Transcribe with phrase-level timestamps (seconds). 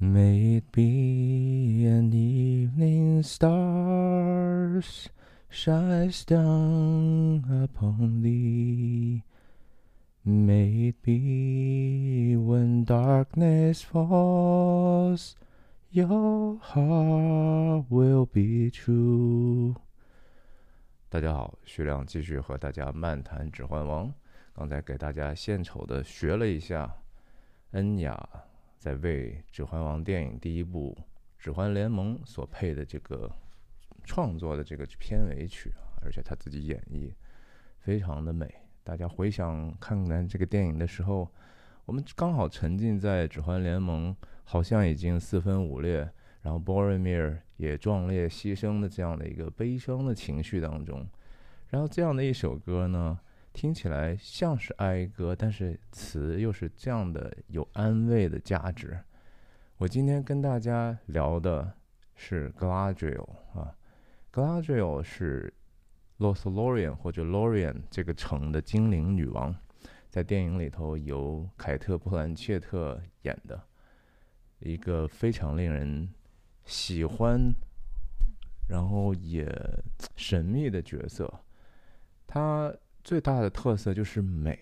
[0.00, 5.08] May it be an evening stars
[5.48, 9.22] shines down upon thee.
[10.22, 15.34] May it be when darkness falls,
[15.90, 19.76] your heart will be true.
[21.08, 24.08] 大家好，徐亮继续和大家漫谈《指环王》。
[24.52, 26.94] 刚才给大家献丑的学了一下
[27.70, 28.28] 恩雅
[28.81, 30.97] 在为《指环王》电影第一部
[31.37, 33.31] 《指环联盟》所配的这个
[34.03, 37.13] 创作的这个片尾曲，而且他自己演绎
[37.77, 38.51] 非常的美。
[38.83, 41.29] 大家回想看看这个电影的时候，
[41.85, 44.11] 我们刚好沉浸在《指环联盟》
[44.43, 46.09] 好像已经四分五裂，
[46.41, 51.07] 然后 Boromir 也壮烈牺牲的这样的一个悲伤的情绪当中。
[51.69, 53.19] 然后这样的一首歌呢，
[53.53, 58.97] 听起来像是哀歌，但是词又是这样的有安慰的价值。
[59.77, 61.73] 我今天跟大家聊的
[62.15, 63.75] 是 Gladriel 啊
[64.31, 65.53] ，Gladriel 是
[66.19, 69.55] Lothlorien 或者 Lorien 这个城的精灵女王，
[70.09, 73.61] 在电影里头由凯特·布兰切特演的，
[74.59, 76.09] 一个非常令人
[76.63, 77.53] 喜欢，
[78.69, 79.47] 然后也
[80.15, 81.43] 神秘的角色。
[82.27, 84.59] 她最大的特色就是美。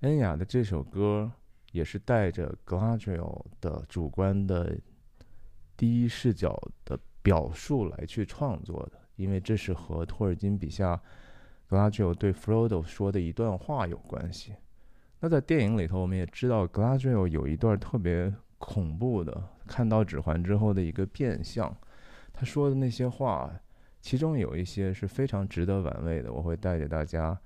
[0.00, 1.30] 恩雅的这首歌
[1.72, 4.76] 也是带着 g l a d r i e l 的主观的
[5.76, 8.98] 第一视角的表述来去创作的。
[9.16, 10.98] 因为这是和托尔金笔下
[11.66, 14.54] 格拉吉欧对 Frodo 说的一段话有关系。
[15.20, 21.76] 那在电影里头，我们也知道格拉吉欧有一段特别恐怖的，看到指环之后的一个变相。
[22.32, 23.52] 他说的那些话，
[24.00, 26.32] 其中有一些是非常值得玩味的。
[26.32, 27.38] 我会带着大家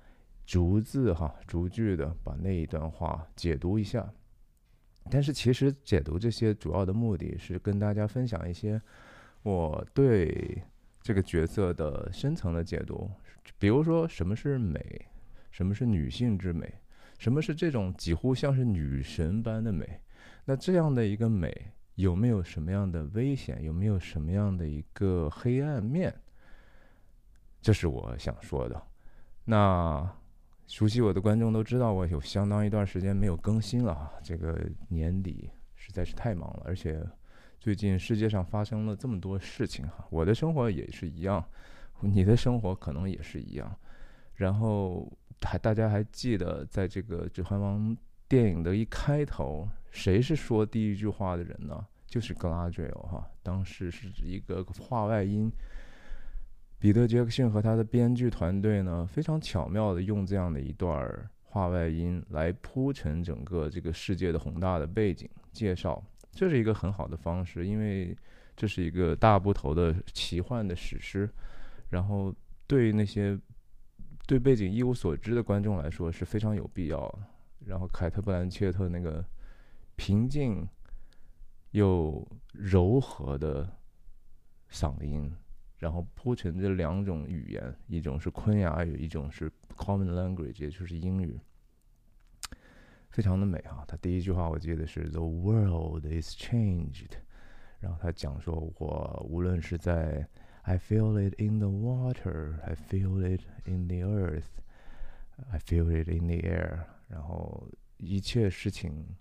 [0.45, 4.07] 逐字哈、逐句的把那一段话解读一下。
[5.09, 8.81] 但是其实解读这些主要的目的是跟大家分享一些
[9.43, 10.63] 我对。
[11.01, 13.07] 这个角色的深层的解读，
[13.59, 15.05] 比如说什么是美，
[15.51, 16.67] 什么是女性之美，
[17.19, 19.87] 什么是这种几乎像是女神般的美，
[20.45, 26.11] 那这样的一个美有没有什么样的危险，有没有什么样的一个黑暗面？
[27.65, 28.79] 这是我想说的。
[29.45, 30.07] 那
[30.67, 37.03] 熟悉我的观众都知道，我有相当一段时间没有更新了啊，这个年底实在是太忙了，而且。
[37.57, 41.43] 最近世界上发生了这么多事情哈，我的生活也是一样，
[42.01, 43.75] 你的生活可能也是一样。
[44.35, 45.11] 然后
[45.41, 47.79] 还大家还记得，在这个《指环王》
[48.27, 51.83] 电影的一开头，谁是说第一句话的人呢？
[52.05, 53.27] 就是 Gladriel 哈。
[53.41, 55.51] 当时是一个话外音，
[56.77, 66.03] 彼得·杰克逊和他的编剧团队呢，非常巧妙的用这样的一段话外音来铺陈整个这个世界的宏大的背景介绍。
[66.31, 68.15] 这是一个很好的方式，因为
[68.55, 71.29] 这是一个大部头的奇幻的史诗，
[71.89, 72.35] 然后
[72.67, 73.39] 对那些
[74.27, 77.19] 对背景一无所知的观众来说是非常有必要的。
[77.65, 79.25] 然后凯特·布兰切特那个
[79.95, 80.67] 平静
[81.71, 83.67] 又柔和的
[84.69, 85.33] 嗓音，
[85.77, 91.39] 然后铺陈这两种语言，一种是昆雅语，一种是 Common Language，也就是英语。
[93.09, 93.85] 非常的美啊！
[93.87, 97.11] 他第一句话我记得是 “The world is changed”，
[97.79, 100.27] 然后他讲说：“我无论是在
[100.63, 104.47] I feel it in the water, I feel it in the earth,
[105.49, 109.15] I feel it in the air。”然后一切事情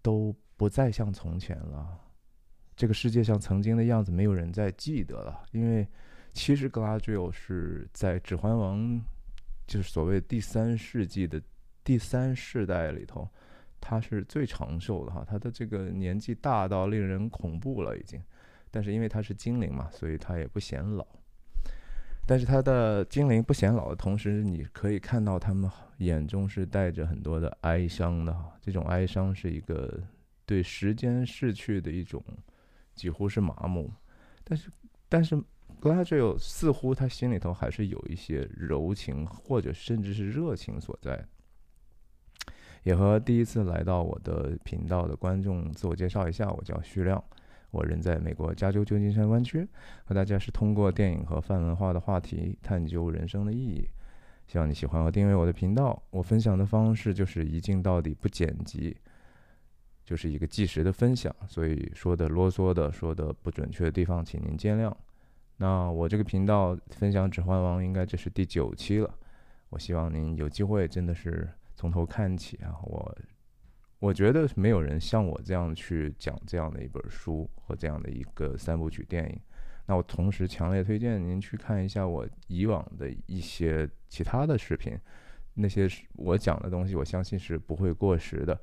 [0.00, 2.00] 都不再像从前了，
[2.76, 5.86] 这个世界上曾经的样子没有人再记得了，因为
[6.32, 8.78] 其实格拉吉欧是在《指环王》
[9.66, 11.40] 就是所谓第三世纪的。
[11.84, 13.28] 第三世代里头，
[13.80, 18.22] 他是最长寿的哈，他的这个年纪大到令人恐怖了已经。
[18.70, 21.04] 但是因为他是精灵嘛，所以他也不显老。
[22.24, 28.56] 但是他的精灵不显老的同时，你可以看到他们眼中是带着很多的哀伤的哈。
[28.60, 30.00] 这种哀伤是一个
[30.46, 32.22] 对时间逝去的一种
[33.02, 33.92] 几乎是麻木。
[34.44, 34.70] 但是，
[35.08, 35.36] 但是
[35.80, 41.26] 格拉吉欧似乎他心里头还是有一些柔情，或者甚至是热情所在。
[42.84, 47.20] 也和第一次来到我的频道的观众自我介绍一下，我叫徐亮，
[47.72, 49.66] 我人在美国加州旧金山湾区，
[50.04, 53.84] 和大家是通过电影和泛文化的话题探究人生的意义。
[54.46, 56.00] 希望你喜欢和订阅我的频道。
[56.10, 58.96] 我分享的方式就是一镜到底，不剪辑，
[60.12, 64.94] 就是一个即时的分享，所以说的啰嗦的、说的不准确的地方，请您见谅。
[65.56, 69.10] 那我这个频道分享《指环王》，应该这是第九期了。
[69.70, 71.48] 我希望您有机会，真的是。
[71.74, 73.16] 从头看起啊，我
[74.00, 79.40] 我觉得没有人像我这样去讲这样的一本书和这样的一个三部曲电影。
[79.86, 84.94] 那我同时强烈推荐您去看一下我以往的一些其他的视频，
[85.54, 88.60] 那些我讲的东西，我相信是不会过时的。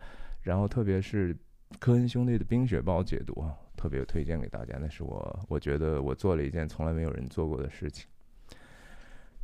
[0.49, 1.37] 然后特别是
[1.77, 4.79] 科恩兄弟的《冰雪暴》解读啊，特别推荐给大家。
[4.81, 8.07] 那是我我觉得我做了一件从来没有人做过的事情。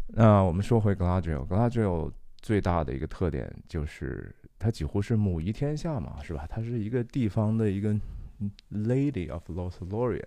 [0.07, 2.11] 那我们说回 Gladriel，Gladriel
[2.41, 6.47] 最大的一个特点就是她几乎是母仪天下嘛，是吧？
[6.49, 7.95] 她是一个地方的一个
[8.71, 10.25] Lady of Lothlorien。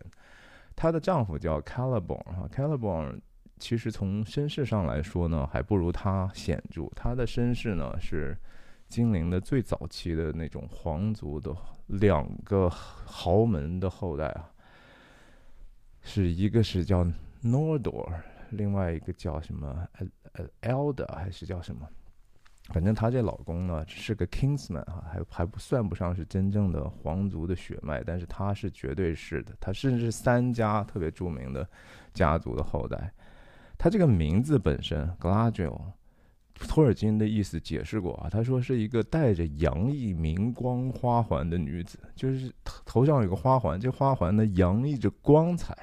[0.76, 3.18] 她的丈夫叫 Caliborn 哈，Caliborn
[3.58, 6.88] 其实从身世上来说呢，还不如她显著。
[6.94, 8.38] 她的身世呢是
[8.88, 11.54] 精灵的最早期的那种皇族的
[11.86, 14.50] 两个豪门的后代啊，
[16.02, 17.04] 是一个是叫
[17.42, 18.08] Nordor，
[18.50, 21.86] 另外一个叫什么呃呃 Elder 还是叫什么？
[22.70, 31.66] 反正她这老公呢是个 Kingsman 啊，还还不算不上是真正的皇族的血脉，但是他是绝对是的，他甚至是三家特别著名的
[32.12, 33.10] 家族的后代。
[33.78, 35.80] 他这个名字本身 Galadriel，
[36.66, 45.76] 托尔金的意思解释过啊，他说是一个带着洋溢明光花环的女子，就是头上有个花环，这花环呢洋溢着光彩。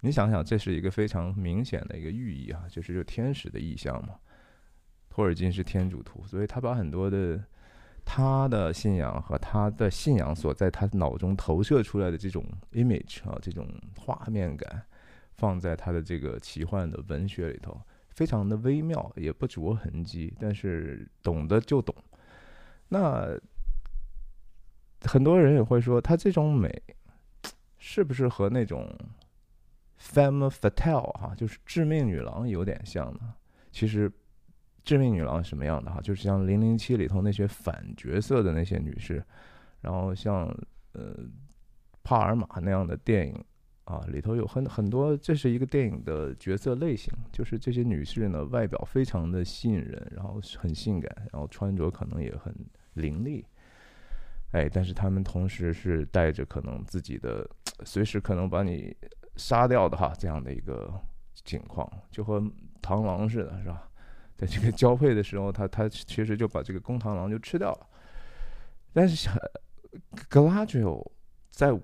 [0.00, 4.14] 你想想，这是一个非常明显的一个寓意啊，就是就天使的意象嘛。
[5.10, 7.38] 托尔金是天主徒，所以他把很多的
[8.04, 12.42] 他的信仰和他的信仰所在他脑中投射出来的这种
[12.72, 13.68] image 啊，这种
[13.98, 14.82] 画面感，
[15.34, 17.78] 放在他的这个奇幻的文学里头，
[18.20, 21.94] 非常的微妙，也不着痕迹，但是懂得就懂。
[22.88, 23.34] 那
[25.06, 26.70] 很多人也会说，他这种美
[27.78, 28.94] 是不是和那种
[29.98, 33.32] femme fatale 哈，就是致命女郎有点像呢？
[33.72, 34.12] 其实。
[34.82, 36.00] 致命女郎什么样的哈？
[36.00, 39.22] 就是像《零零七》里头那些反角色的那些女士，
[39.82, 40.48] 然后像
[40.92, 41.14] 呃
[42.02, 43.44] 帕尔玛那样的电影
[43.84, 52.54] 啊，里头有很很多，这是一个电影的角色类型，就是这些女士呢，外表非常的吸引人，然后很性感，然后穿着可能也很
[52.94, 53.44] 凌厉，
[54.52, 57.48] 哎，但是她们同时是带着可能自己的
[57.84, 58.96] 随时可能把你
[59.36, 60.92] 杀掉的哈这样的一个
[61.44, 62.40] 情况，就和
[62.80, 63.88] 螳螂似的，是吧？
[64.36, 67.86] 在这个交配的时候，他他其实就把这个公螳螂就吃掉了。
[68.92, 69.28] 但是
[70.28, 71.12] 格拉吉欧
[71.50, 71.72] 在在《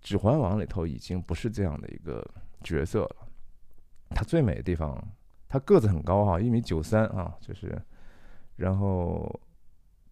[0.00, 2.26] 指环王》里头已经不是这样的一个
[2.62, 3.16] 角色了。
[4.10, 5.00] 他最美的地方，
[5.48, 7.80] 他个子很高哈，一米九三啊，就是，
[8.56, 9.40] 然后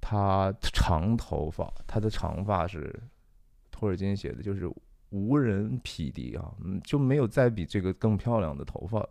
[0.00, 2.94] 他长头发，他的长发是
[3.70, 4.70] 托尔金写的，就是
[5.11, 9.11] 无人匹敌啊，嗯，就没有再比这个更漂亮的头发了。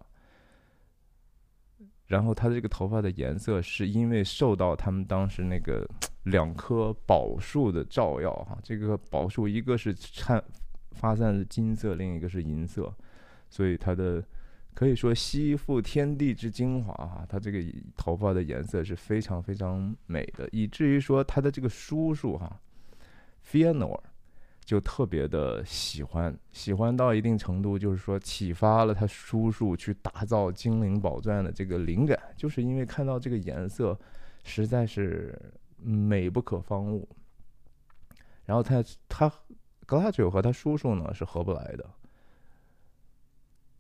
[2.06, 5.86] 然后他这个头发的颜色是因为受到他们当时那个
[6.24, 10.42] 两棵宝树的照耀哈，这个宝树一个是颤
[10.98, 12.94] 发散的金色，另一个是银色，
[13.50, 14.24] 所以它的
[14.74, 17.60] 可以说吸附天地之精华哈，他这个
[17.96, 22.60] 头发的颜色是非常非常美的，以至于说他的这个叔叔哈
[23.50, 24.00] ，Fëanor。
[24.68, 33.98] 就特别的喜欢，喜欢到一定程度，就是说启发了他叔叔去打造精灵宝钻的这个灵感，就是因为看到这个颜色
[34.44, 35.34] 实在是
[35.78, 37.08] 美不可方物。
[38.44, 39.32] 然后他他
[39.88, 41.90] 格拉九和他叔叔呢是合不来的，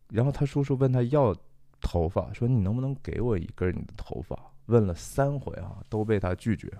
[0.10, 1.36] 然后他叔叔问他要
[1.80, 4.36] 头发，说你能不能给我一根你的头发？
[4.66, 6.72] 问了三回啊，都被他拒绝。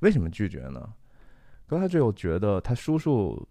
[0.00, 0.92] 为什么拒绝呢？
[1.66, 3.48] 格拉吉欧觉得他叔叔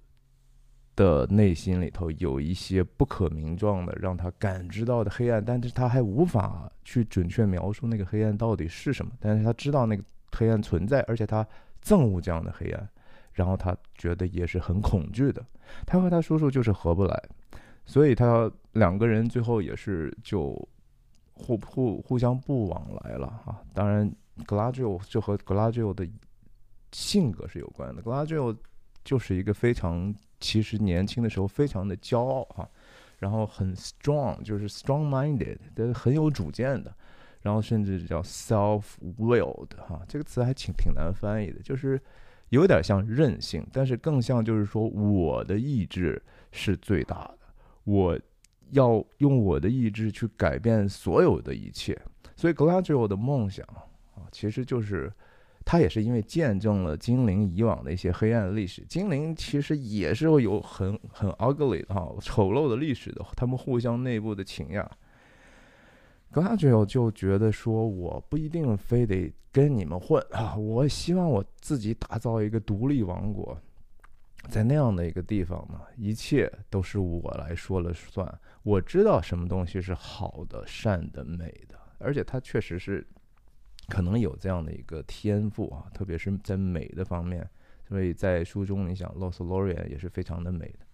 [0.95, 9.13] 的内心里头有一些不可名状的，让他感知到的黑暗，但是他还无法去准确描述那个黑暗到底是什么。
[9.19, 10.03] 但是他知道那个
[10.33, 11.47] 黑暗存在，而且他
[11.81, 12.89] 憎恶这样的黑暗，
[13.39, 15.41] 然后他觉得也是很恐惧的。
[15.85, 17.23] 他和他叔叔就是合不来，
[17.85, 20.53] 所以他两个人最后也是就
[21.33, 23.63] 互互互相不往来了啊。
[23.73, 24.11] 当然，
[24.45, 26.05] 格拉吉欧就和格拉吉欧的。
[26.91, 28.01] 性格是有关的。
[28.01, 28.51] 格拉吉欧
[29.03, 32.67] 就是一个非常，其实年轻的时候非常的骄傲哈，
[33.19, 36.91] 然后很 strong，就是 strong-minded，的很有主见的，
[37.43, 42.01] 然后甚至叫 self-willed 哈，这个词还挺挺难翻译的，就是
[42.49, 47.39] 有点像任性，但是更像就是说我的意志是最大的，
[47.83, 48.19] 我
[48.71, 51.99] 要用我的意志去改变所有的一切。
[52.35, 53.65] 所以格拉吉欧的梦想
[54.15, 55.11] 啊，其实就是。
[55.65, 64.89] 他也是因为见证了精灵以往的一些黑暗历史，精灵其实也是有很很 ugly 的哈丑陋的历史的，他们互相内部的情呀。
[66.31, 73.59] 格拉吉欧就觉得说，我不一定非得跟你们混啊， 我希望我自己打造一个独立王国，
[74.47, 78.39] 在那样的一个地方呢，一切都是我来说了算。
[78.61, 83.05] 我知道什么东西是好的、善的、美的，而且他确实是
[83.87, 87.49] 可能有这样的一个天赋啊，特别是在美的方面。
[87.87, 90.85] 所以在书中，你想，洛斯洛瑞安也是非常的美的。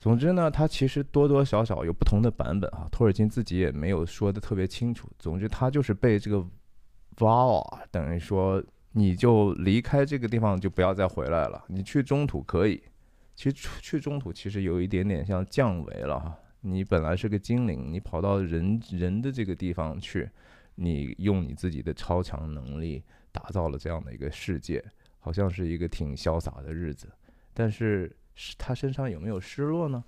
[0.00, 2.88] 总之呢，它其实多多少少有不同的版本啊。
[2.90, 5.06] 托尔金自己也没有说的特别清楚。
[5.18, 6.42] 总之，他就是被这个
[7.16, 11.62] vow 等于说，你就离开这个地方就不要再回来了。
[11.68, 12.82] 你去中土可以，
[13.36, 16.34] 其实去中土其实有一点点像降维了哈。
[16.62, 20.26] 你本来是个精灵，你跑到人人的这个地方去，
[20.76, 24.82] 你用你自己的超强能力打造了这样的一个世界，
[25.18, 27.06] 好像是一个挺潇洒的日子，
[27.52, 28.10] 但是。
[28.58, 30.04] 他身上有没有失落呢？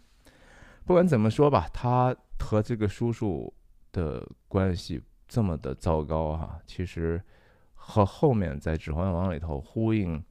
[0.84, 3.52] 不管怎么说吧，他和这个叔叔
[3.92, 7.22] 的关系这么的糟糕哈，其实
[7.74, 10.22] 和后面在《指环王》里头呼应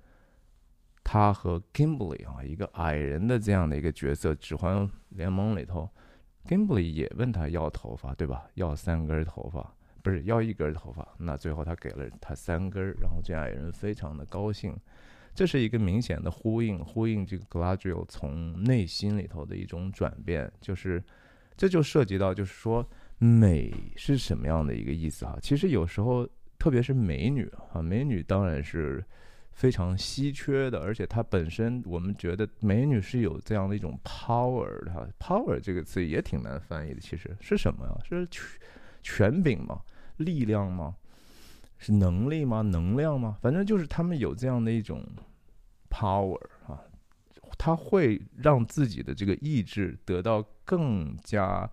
[1.04, 5.90] 他和 Gimbley 啊，一个矮人的这样的一个角色，《指环联盟》里头
[6.46, 8.46] ，Gimbley 也问他要头发，对吧？
[8.56, 11.08] 要三根头发，不是要一根头发。
[11.18, 14.78] 那最后他给了他三根，然后这矮人非常的高兴。
[15.34, 21.04] 这是一个明显的呼应，呼应这个 Gladio 从内心里头的一种转变，就是
[21.56, 25.38] 这就涉及到，就是说美是什么样的一个意思哈？
[25.42, 26.28] 其实有时候，
[26.60, 29.04] 特别是美女啊，美女当然是
[29.52, 37.98] 非常稀缺的，而且它本身我们觉得美女是有这样的一种 power 的，power 这个词也挺难翻译的，其实是什么呀？
[38.04, 38.50] 是权
[39.02, 39.82] 权柄吗？
[40.18, 40.96] 力量吗？
[41.84, 42.62] 是能力吗？
[42.62, 43.40] 能量吗？
[43.42, 45.04] 反正就是他们有这样的一种
[45.90, 46.80] power 啊，
[47.58, 51.68] 他会让自己的这个意志得到更加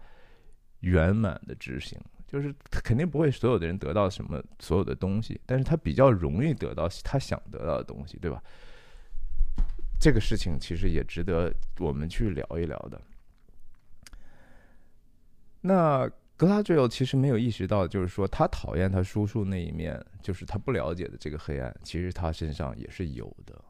[0.80, 2.00] 圆满的执行。
[2.26, 8.42] 就是肯定不会所有的人得到什么所有的东西，但是他比较容易得到他想得到的东西，对吧？
[10.00, 12.98] 这个事情其实也值得我们去聊一聊的。
[15.60, 16.10] 那。
[16.38, 23.60] 格拉吉奥其实没有意识到，就是说他讨厌他叔叔那一面，就是他不了解的这个黑暗，其实他身上也是有的，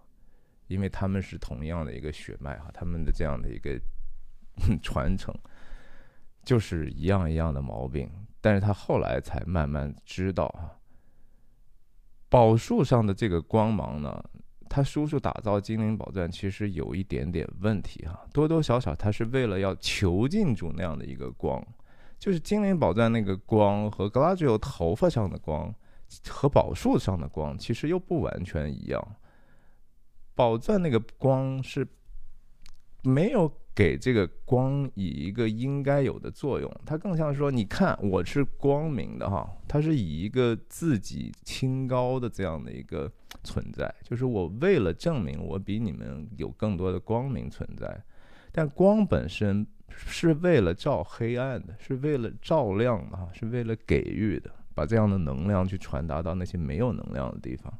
[0.67, 3.81] 因为他们是同样的一个血脉哈，他们的这样的一个
[4.83, 5.35] 传承，
[6.45, 8.07] 就是一样一样的毛病。
[8.43, 10.79] 但是他后来才慢慢知道哈，
[12.29, 14.23] 宝树上的这个光芒呢，
[14.69, 21.67] 他叔叔打造精灵宝钻其实有一点点问题哈，多多少少他是为了要囚禁住那样的一个光。
[22.19, 25.73] 就是精灵宝钻那个光和格拉吉欧头发上的光，
[26.29, 29.17] 和宝树上的光其实又不完全一样。
[30.35, 31.87] 宝钻那个光是
[33.03, 43.09] 没有给这个光以一个应该有的作用，它更像说，你看我是光明的哈，它是以一个自己清高的这样的一个
[43.45, 48.03] 存在，就是我为了证明我比你们有更多的光明存在，
[48.51, 49.65] 但光本身。
[49.97, 57.73] 是为了照黑暗的，是为了照亮的，是为了给予的，把这样的能量去传达到那些没有能量的地方。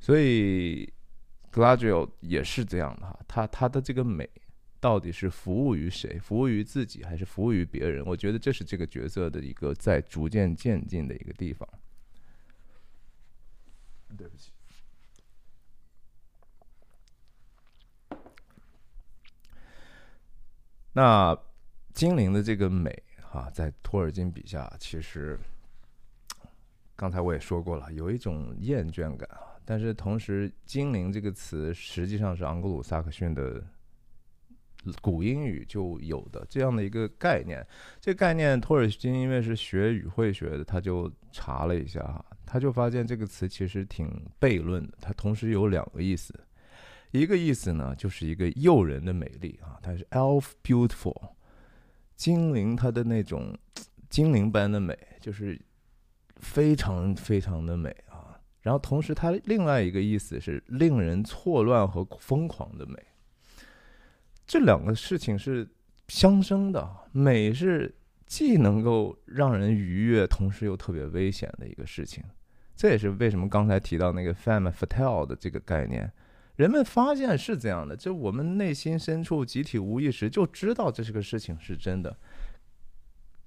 [0.00, 0.84] 所以
[1.50, 4.28] g l a d i o 也是这样的哈，他他的这个美
[4.80, 6.18] 到底是服务于谁？
[6.18, 8.04] 服务于自己还是服务于别人？
[8.04, 11.68] 我觉得这是这个角色的一个在逐渐渐进的一个地方。
[14.16, 14.50] 对不起。
[20.96, 21.36] 那
[21.92, 25.36] 精灵的这个美，哈，在托尔金笔下，其实
[26.94, 29.40] 刚才我也说过了，有一种厌倦感啊。
[29.64, 33.60] 但是同时，“精灵”这个词实际上是昂格鲁萨克逊的
[35.00, 37.66] 古英语就有的这样的一个概念。
[38.00, 44.08] 这概念，托尔金因为是学语汇学的，他就查了一下哈，他就发现这个词其实挺
[44.38, 46.38] 悖论的，它同时有两个意思。
[47.20, 51.30] 一个意思呢，就是一个诱人的美丽啊，它是 elf beautiful，
[52.16, 53.56] 精灵它的那种
[54.10, 55.56] 精灵般的美，就是
[56.38, 58.36] 非常非常的美啊。
[58.62, 62.96] 然后同时它另外一个意思是令人错乱和疯狂的美，
[64.44, 65.68] 这两个事情是
[66.08, 66.84] 相生的。
[67.12, 67.94] 美是
[68.26, 72.24] 既能够让人愉悦，同时又特别危险的一个事情。
[72.74, 76.12] 这也是为什么刚才提到那个 femme fatale 的这个概念。
[76.56, 82.16] 人们发现是这样的，就我们内心深处集体无意识就知道这是个事情是真的。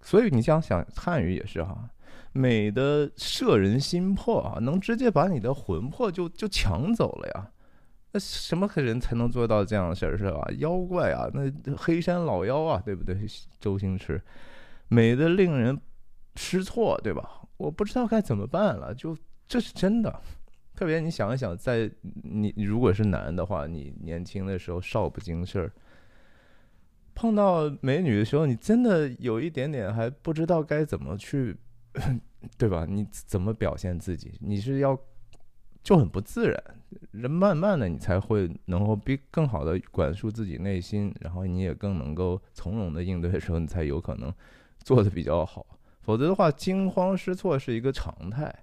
[0.02, 1.90] 所以你想想，汉语也是哈，
[2.34, 7.52] 美的摄人心魄啊，能直接把你的魂魄就就抢走了呀。
[8.12, 10.48] 那什么人才能做到这样的事儿是吧？
[10.58, 13.18] 妖怪啊，那黑山老妖啊，对不对？
[13.60, 14.22] 周星驰
[14.88, 15.80] 美的令人
[16.36, 17.42] 失措，对吧？
[17.58, 20.22] 我不知道该怎么办了，就这是真的。
[20.78, 21.90] 特别你想一想，在
[22.22, 25.72] 你如果是男的话，你年轻的时候少不经事儿，
[27.16, 31.58] 碰到美女的时候，你真的有一点点还不知道该怎么去，
[32.60, 32.86] 对吧？
[32.88, 34.38] 你怎么表现自己？
[34.40, 34.96] 你是要
[35.82, 36.64] 就很不自然，
[37.10, 44.32] 人慢慢的你才会能够比更好的管束自己内心，然后你也更能够从容的应对的时候，你才有可能
[44.84, 45.66] 做的比较好。
[46.02, 48.54] 否则的话，惊慌失措是一个常态。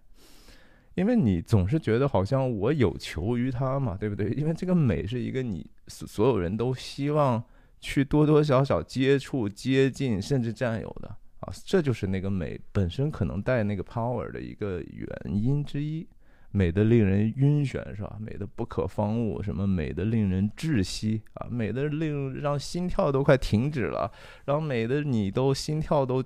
[0.94, 4.30] 因为你总是觉得好像我有求于他嘛，对不对？
[4.30, 7.42] 因为这个美是一个你所所有人都希望
[7.80, 11.08] 去多多少少接触、接近，甚至占有的
[11.40, 16.06] 啊，这就是那个美本身可能带那个 power 的一个原因之一。
[16.52, 18.16] 美的令人晕眩，是吧？
[18.20, 21.48] 美的不可方物，什么美的令人窒息啊？
[21.50, 24.08] 美的令让心跳都快停止了，
[24.44, 26.22] 然后美的你都心跳都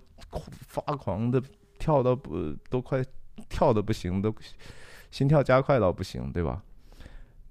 [0.50, 1.42] 发狂的
[1.78, 3.02] 跳到不都快。
[3.48, 4.34] 跳的不行，都
[5.10, 6.62] 心跳加快到不行，对吧？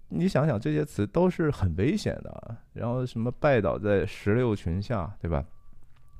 [0.09, 2.57] 你想想，这些词都是很危险的。
[2.73, 5.43] 然后什么拜倒在石榴裙下，对吧？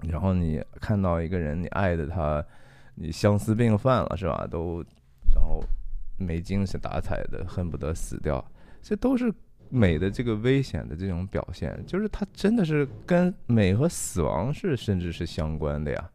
[0.04, 2.44] 然后你看到一个人，你爱的他，
[2.96, 4.46] 你相思病犯了，是吧？
[4.50, 4.84] 都
[5.34, 5.64] 然后
[6.18, 8.44] 没精神打采的，恨不得死掉。
[8.82, 9.34] 这都是
[9.70, 16.10] 美的这个危险的这种表现，就是它真的是跟美和死亡是甚至是相关的呀。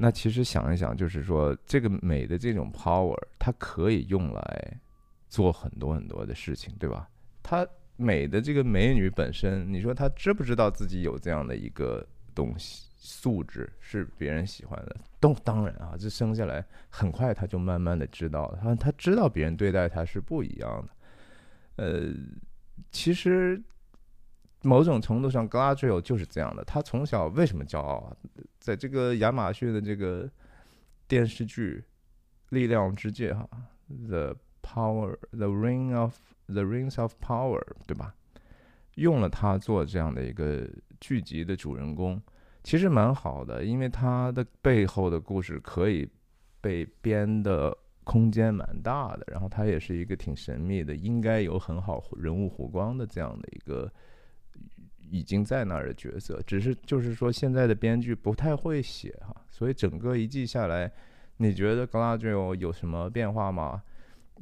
[0.00, 4.80] 那其实想一想，就是说，这个美的这种 power，它可以用来
[5.28, 7.08] 做很多很多的事情，对吧？
[7.42, 14.96] 它美的这个美女本身，你说她知不知道自己有这样的一个东西素质是别人喜欢的？
[15.18, 21.84] 都当然啊，这生下来很快她就慢慢的知道了，她她知道别人对待她是不一样的。
[21.84, 22.14] 呃，
[22.92, 23.60] 其实。
[24.62, 26.64] 某种程度上 g l a d r i e l 就是这样的。
[26.64, 28.16] 他从小为什么骄傲啊？
[28.58, 30.28] 在这个亚马逊的这个
[31.06, 31.84] 电视剧
[32.54, 33.48] 《力量之戒》哈，
[34.08, 38.12] 《The Power》，《The Ring of The Rings of Power》，对吧？
[38.96, 40.68] 用了他做这样的一个
[41.00, 42.20] 剧集的主人公，
[42.64, 46.10] 其实蛮好的，因为他的背后的故事可以
[46.60, 49.24] 被编的空间蛮大的。
[49.28, 53.88] 然后他也是一个挺神秘的，应该有很好人物弧光的这样的一个。
[55.10, 60.90] 已经在那儿的角色，只是就是说现在的编剧不太会写哈，所以整个一季下来，
[61.36, 63.82] 你觉得 g l a d i o 有什么变化吗？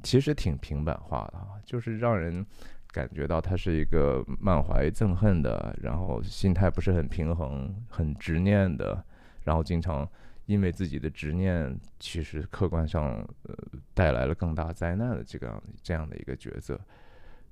[0.02, 2.44] 其实挺平板化的哈，就是让人
[2.92, 9.02] 感觉到他是一个满怀憎恨的，然后心态不是很平衡、很执念的，
[9.44, 10.06] 然后经常
[10.44, 13.56] 因为自己的执念，其实客观上呃
[13.94, 16.78] 带来了更大灾难的这个这样的一个角色，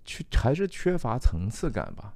[0.04, 2.14] 缺还是缺乏层次感吧。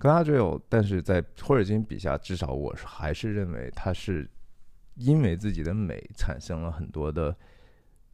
[0.00, 4.26] 格拉吉欧，但是在托尔金笔下，至少我是还是认为他是
[4.94, 7.36] 因为自己的美产生了很多的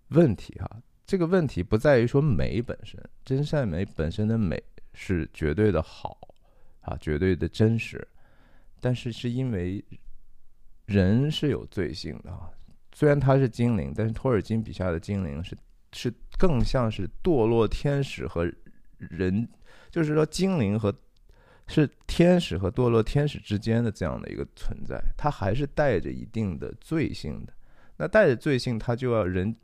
[0.09, 0.69] 问题哈。
[1.07, 4.61] 这个问题不在于说美本身，真善美本身的美
[4.95, 6.19] 是绝对的好
[6.81, 8.05] 啊，绝对的真实，
[8.81, 9.85] 但是是因为
[10.87, 12.51] 人是有罪性的啊。
[12.93, 15.57] 虽然他是精灵，但是托尔金笔下的精灵是
[15.93, 18.53] 是更像是堕落天使和
[18.99, 19.49] 人，
[19.89, 20.93] 就是说精灵和。
[21.69, 27.53] 是天使和堕落天使之间的这样的一个存在，它还是带着一定的罪性的。
[27.97, 29.55] 那带着罪性，他就要人、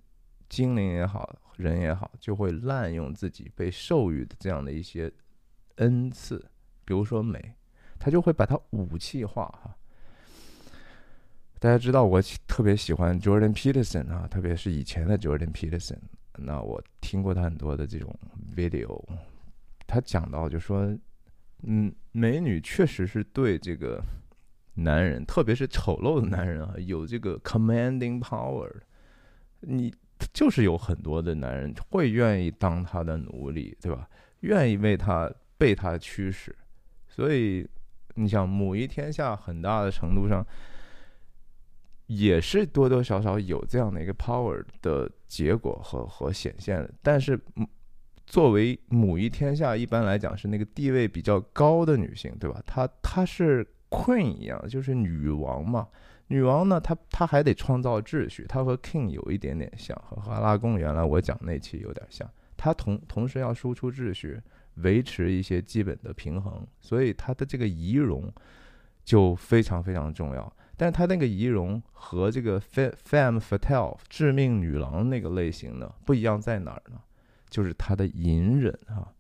[0.49, 5.13] 精灵也好，人也好，就会滥用自己被授予的这样的一些
[5.77, 6.45] 恩赐，
[6.85, 7.55] 比如说美，
[7.99, 9.77] 他就会把它武器化哈。
[11.61, 15.99] 大家知道我特别喜欢 Jordan Peterson 啊，特别是以前的 Jordan Peterson。
[16.37, 18.13] 那我听过他很多的这种
[18.57, 19.01] video，
[19.87, 20.99] 他讲到就说。
[21.65, 24.03] 嗯，美女确实是对这个
[24.75, 28.69] 男人，特别是丑陋的男人啊，有这个 commanding power。
[29.61, 29.95] 你
[30.33, 34.09] 就是有很多的男人会愿意当他的奴隶，对吧？
[34.41, 36.53] 愿意为他被他驱使。
[37.07, 37.65] 所以
[38.15, 40.45] 你想，母仪天下很大的程度上
[42.07, 46.93] 也是多多少少有这样的一个 power 的结果和和显现的。
[47.03, 47.39] 但是。
[48.27, 52.63] 作为母仪天下，一般来讲是那个地位比较高的女性，对吧？
[52.67, 55.89] 她她是 queen 一样，就是女王嘛。
[56.29, 62.27] 女王呢，她她还得创造秩序，她和 king 有一点点像，和阿拉贡原来我讲那期有点像。
[62.57, 64.41] 她同同时要输出秩序，
[64.77, 68.33] 维持一些基本的平衡，所以她的这个仪容
[69.05, 70.51] 就非常非常重要。
[70.77, 76.99] 但是她那个仪容和这个 femme fatale 致命女郎那个类型呢，不一样在哪儿呢？
[77.53, 79.13] 就是她的隐忍哈，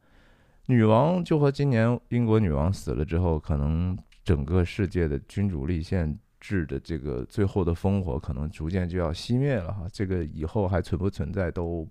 [0.67, 11.87] 女王就和今年英国女王死了之后，可能整个世界的君主立宪制的这个最后的烽火可能逐渐就要熄灭了哈，这个以后还存不存在都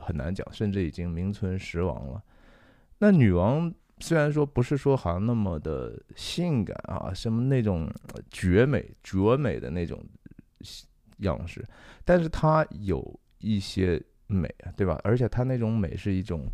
[0.00, 2.20] 很难讲，甚至已经名存实亡了。
[2.98, 7.88] 那女王虽然说不是说好像那么的性感啊，什么那种
[8.30, 10.04] 绝美绝美的那种
[11.18, 11.64] 样式，
[12.04, 15.00] 但是她有一些美啊，对吧？
[15.04, 16.46] 而且她那种美是一种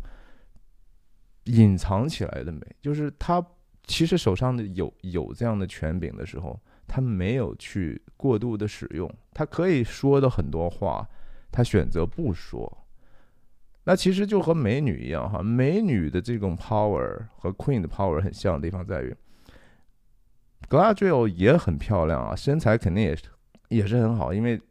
[1.45, 3.45] 隐藏起来的美，就是她。
[3.83, 6.57] 其实手上的有有这样的权柄的时候，
[6.87, 11.05] 他没有去过度的使用，他可以说的很多话，
[11.51, 12.85] 他选择不说。
[13.83, 19.13] 那其实就和美女一样哈，美女的这种 power 和 queen 的 power 很像的地方在于
[20.69, 23.23] g l a d r i e 也很漂亮啊，身材肯定也是
[23.69, 24.61] 也是很好，因为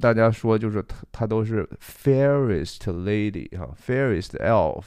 [0.00, 4.84] 大家说就是她她都是 fairest lady 哈，fairest elf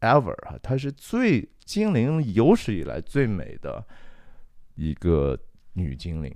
[0.00, 1.48] ever 哈，她是最。
[1.68, 3.86] 精灵有史以来最美的
[4.74, 5.38] 一个
[5.74, 6.34] 女精灵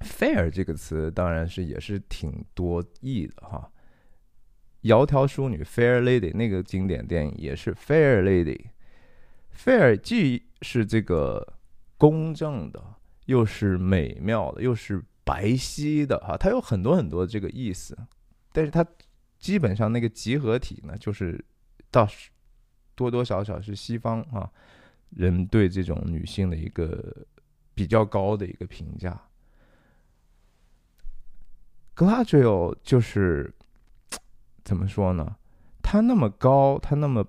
[0.00, 3.72] ，fair 这个词当然是也是挺多义的哈。
[4.82, 11.54] 窈窕淑女 fair lady 那个经典电影也是 fair lady，fair 既是这个
[11.96, 12.84] 公正的，
[13.24, 17.98] 又是美妙的，又是白皙的哈，它有很多很多这个意思，
[18.52, 18.86] 但是它
[19.38, 21.44] 基本上那个集合体呢，就是
[21.90, 22.08] 到。
[22.98, 24.50] 多多少少是西方啊
[25.10, 27.14] 人对这种女性的一个
[27.74, 29.20] 比较高的一个评价。
[31.94, 33.52] Gladriel 就是
[34.64, 35.36] 怎么说呢？
[35.82, 37.22] 她那么高，她那么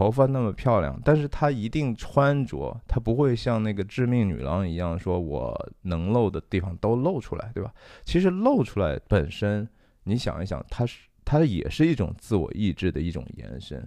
[0.00, 7.70] 头发那么漂亮，但是她一定穿着，她不会像那个致命女郎一样，说我能露的地方都露出来，对吧？
[8.02, 9.68] 其实露出来本身，
[10.04, 13.86] 你想一想，它是它也是一种自我意志的一种延伸。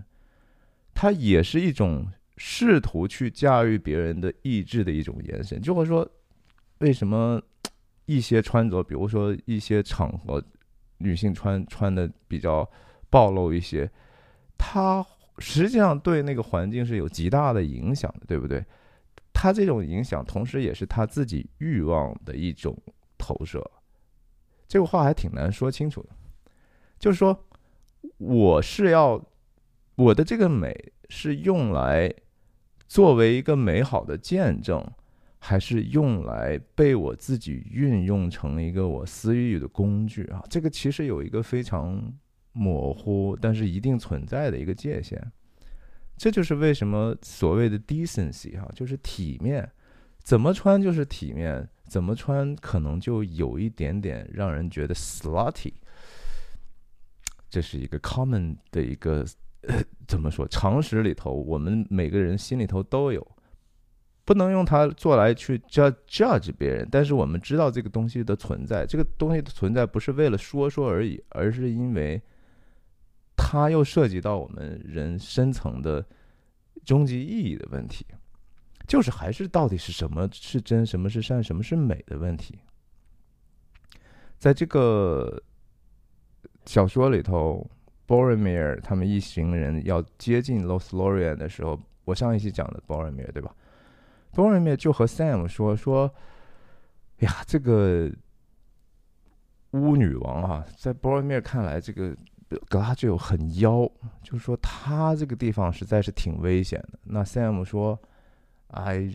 [0.93, 5.59] 它也是一种试图去驾驭别人的意志的一种延伸。
[5.59, 6.07] 就会说，
[6.77, 7.41] 为什么
[8.05, 10.39] 一些穿着，比如说一些场合，
[10.99, 12.69] 女性穿穿的比较
[13.09, 13.89] 暴露一些，
[14.59, 15.03] 她
[15.39, 18.63] 实际上对那个环境是有极大的影响的，对不对？
[19.33, 22.77] 他这种影响，同时也是他自己欲望的一种
[23.17, 23.63] 投射。
[24.67, 26.09] 这个话还挺难说清楚的，
[26.99, 27.45] 就是说，
[28.17, 29.23] 我是要。
[29.95, 30.75] 我的这个美
[31.07, 32.11] 是用来
[32.87, 34.83] 作为一个美好的见证，
[35.37, 40.43] 还是用来被我自己运用成一个我私欲的工具啊？
[40.49, 42.11] 这个其实有一个非常
[42.53, 45.21] 模糊，但是一定存在的一个界限。
[46.15, 49.69] 这就是为什么所谓的 decency 哈，就是体面，
[50.23, 55.73] 怎么穿就是体面，怎么穿可能就有一点点让人觉得 slutty。
[57.49, 59.25] 这是一个 common 的一个。
[60.09, 60.45] 怎么说？
[60.45, 63.25] 常识里头，我们每个人心里头都有，
[64.25, 66.85] 不能用它做来去 judge judge 别人。
[66.91, 72.21] 但是我们知道这个东西的存在，这个东西的存在不是为了说说而已，而是因为
[73.35, 76.05] 它又涉及到我们人深层的
[76.85, 78.05] 终极意义的问题，
[78.87, 82.59] 就是还是到底是什么是真，什么是善，什么是美的问题。
[84.37, 85.41] 在这个
[86.65, 87.69] 小说里头。
[88.05, 93.55] Boromir 他们一行人要接近 Lothlorien 的时候，我上一期讲的 Boromir 对吧
[94.33, 96.13] ？Boromir 就和 Sam 说说
[97.23, 98.11] ：“呀，这个
[99.71, 102.13] 巫女王啊，在 Boromir 看来，这个
[102.69, 103.89] 格拉就有很妖，
[104.21, 107.99] 就是说他这个地方实在是挺危险的。”那 Sam 说
[108.71, 109.09] ：“哎，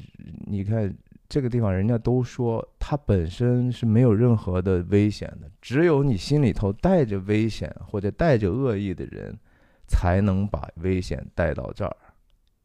[0.47, 0.95] 你看。”
[1.31, 9.39] 这个地方，人家都说它本身是没有任何的危险的，只有你心里头带着危险或者带着恶意的人，
[9.87, 11.95] 才能把危险带到这儿。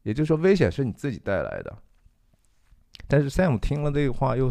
[0.02, 1.76] 也就是说，危险是你自己带来的。
[3.06, 4.50] 但是 Sam 听了这个话，又，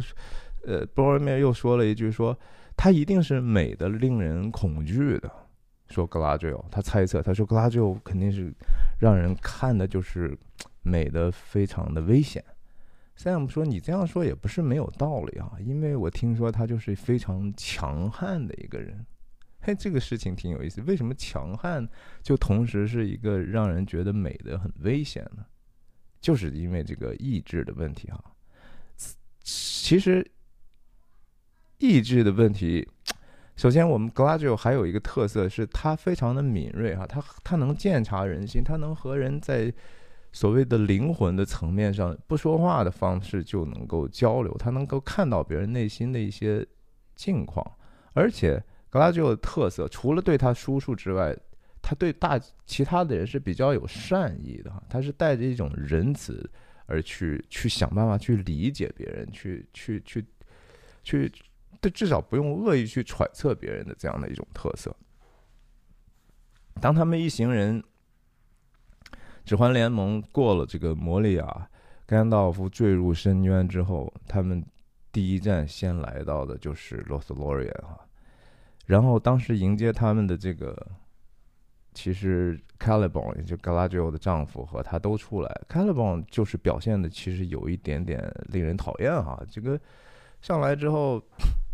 [0.63, 2.37] 呃 b o r o m i r 又说了一句，说
[2.77, 5.31] 他一定是美的令人恐惧的。
[5.89, 8.53] 说 Galadriel，他猜测，他说 Galadriel 肯定是
[8.99, 10.37] 让人看的就是
[10.81, 12.43] 美的非常的危险。
[13.15, 19.05] Sam 说：“你这样说也不是没有道理啊，因为我听说他就是非常强悍的一个人。
[19.61, 20.81] 嘿，这个事情挺有意思。
[20.81, 21.87] 为什么强悍
[22.23, 25.45] 就同时是一个让人觉得美的很危险呢？
[26.19, 28.19] 就是因为这个意志的问题啊。
[29.43, 30.25] 其实
[31.77, 32.89] 意志的问题，
[33.55, 39.73] 首先我们 Gladio 还有一个特色是他非常的敏锐哈，他他能鉴察人心，他能和人在。”
[40.35, 46.65] 所谓的灵魂的层面上，不说话的方式就能够交流，他能够看到别人内心的一些
[47.13, 47.63] 境况。
[48.13, 51.37] 而且 Gladio 的特色，除了对他叔叔之外，
[51.83, 56.49] 他对大其他的人是比较有善意的哈，他是带着一种仁慈，
[56.87, 60.25] 而去去想办法去理解别人，去去去
[61.03, 61.31] 去，
[61.83, 64.95] 对，至少不用恶意去揣测别人的这样的一种特色。
[66.79, 67.83] 当他们一行人
[69.43, 71.69] 指环联盟过了这个摩利亚，
[72.05, 74.65] 甘道夫坠入深渊之后，他们
[75.11, 77.99] 第一站先来到的就是罗斯洛瑞安哈，
[78.85, 80.73] 然后当时迎接他们的这个，
[81.93, 89.77] 其实 Caliban 也就 Galadriel 的丈夫和他都出来，Caliban 就是表现的其实有一点点令人讨厌哈，这个
[90.41, 91.21] 上来之后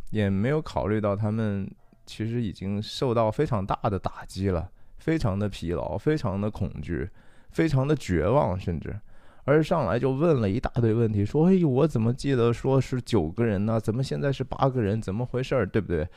[0.09, 1.69] 也没有考虑到他们
[2.05, 7.09] 其实已经受到非常大的打击了，非常的疲劳，非常的恐惧。
[7.51, 8.95] 非常的绝望，甚至，
[9.43, 13.79] 而上来就问了一大堆问题，说：“哎，我怎么记得说是九个人呢？
[13.79, 15.01] 怎么现在是八个人？
[15.01, 15.65] 怎么回事儿？
[15.65, 16.07] 对不对？”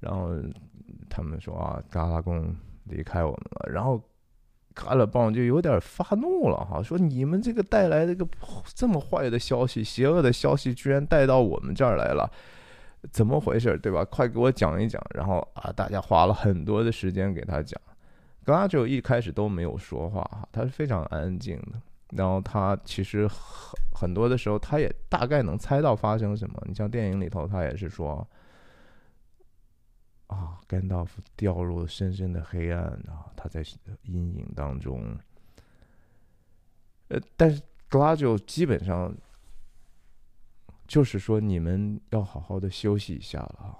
[0.00, 0.34] 然后
[1.10, 4.02] 他们说：“啊，嘎拉贡离开我们了。”然后
[4.74, 8.26] 卡拉邦就有点发怒了，哈，说：“你们这个带来这个
[8.74, 12.32] 这么坏的消息、邪恶的消息，居然带到我们这儿来了，
[13.12, 13.78] 怎么回事？
[13.78, 14.04] 对吧？
[14.04, 17.80] 快给我讲一讲。”然后啊，大家花了很多的时间给他讲。
[18.44, 21.80] 格拉就一开始都没有说话哈，他是非常安静的。
[22.10, 23.38] 然后他其实很
[23.94, 26.62] 很多的时候，他也大概能猜到发生什么。
[26.66, 28.26] 你像电影里头，他也是说
[30.28, 33.62] ：“啊，甘道夫掉入深深的黑暗啊，他在
[34.04, 35.04] 阴影当中。”
[37.08, 39.14] 呃，但是格拉就基本上
[40.88, 43.76] 就是说：“你们要好好的休息一下了。”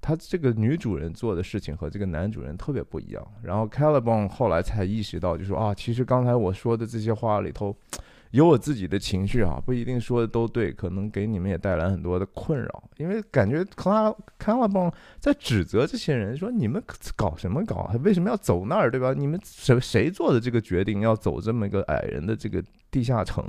[0.00, 3.24] 他这个女主人做的事情和这个男主人特别不一样。
[3.42, 7.76] 然后 Caliban 后来才意识到，就说啊，其实刚才我说的这些话里头，
[8.32, 12.84] 有我自己的情绪啊，不一定说的都对，可能给你们也带来很多的困扰。
[12.96, 16.82] 因为感觉 Cal Caliban 在指责这些人，说你们
[17.14, 17.92] 搞什么搞？
[18.02, 19.12] 为什么要走那儿，对吧？
[19.12, 23.44] 你们谁谁做的这个决定要走这么一个矮人的这个地下城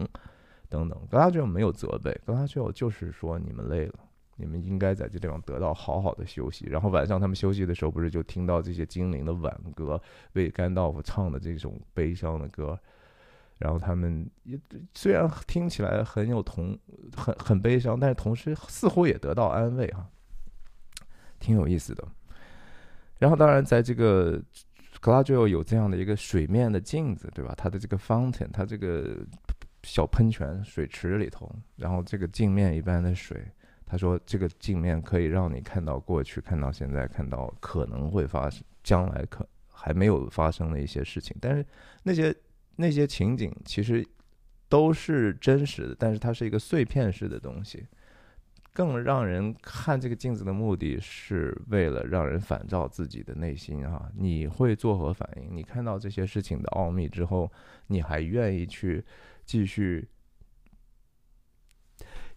[0.74, 1.00] 等等？
[1.12, 3.94] 格拉就没有责备，格拉就就是说你们累了。
[4.36, 6.66] 你们应该在这地方得到好好的休息。
[6.66, 10.02] 然后晚上他们休息的时候，不是就听到这些精灵的挽歌，
[10.34, 12.78] 为甘道夫唱的这种悲伤的歌。
[13.60, 14.60] 然后他们也
[14.96, 16.78] 虽然听起来很有同
[17.16, 20.10] 很很悲伤，但是同时似乎也得到安慰哈，
[21.40, 22.04] 挺有意思的。
[23.20, 24.42] 然后当然在这个
[25.00, 27.54] 格拉吉奥有这样的一个水面的镜子，对吧？
[27.56, 29.16] 它的这个 fountain，它这个
[29.84, 33.46] 小喷泉水池里头，然后这个镜面一般的水。
[33.86, 41.36] 他说：“这个镜面可以让你看到过去，看到现在，看到可能会发生、将来可还没有发生的一些事情。
[41.40, 41.64] 但是
[42.02, 42.36] 那些
[42.76, 44.04] 那些情景其实
[44.68, 47.86] 都是真实的，但是它是一个碎片式的东西。
[48.72, 55.56] 更让人看这个镜子的目的是为了让人反照自己的内心哈，你会作何反应？
[55.56, 57.52] 你看到这些事情的奥秘之后，
[57.86, 59.06] 你还愿意去
[59.46, 60.08] 继续？”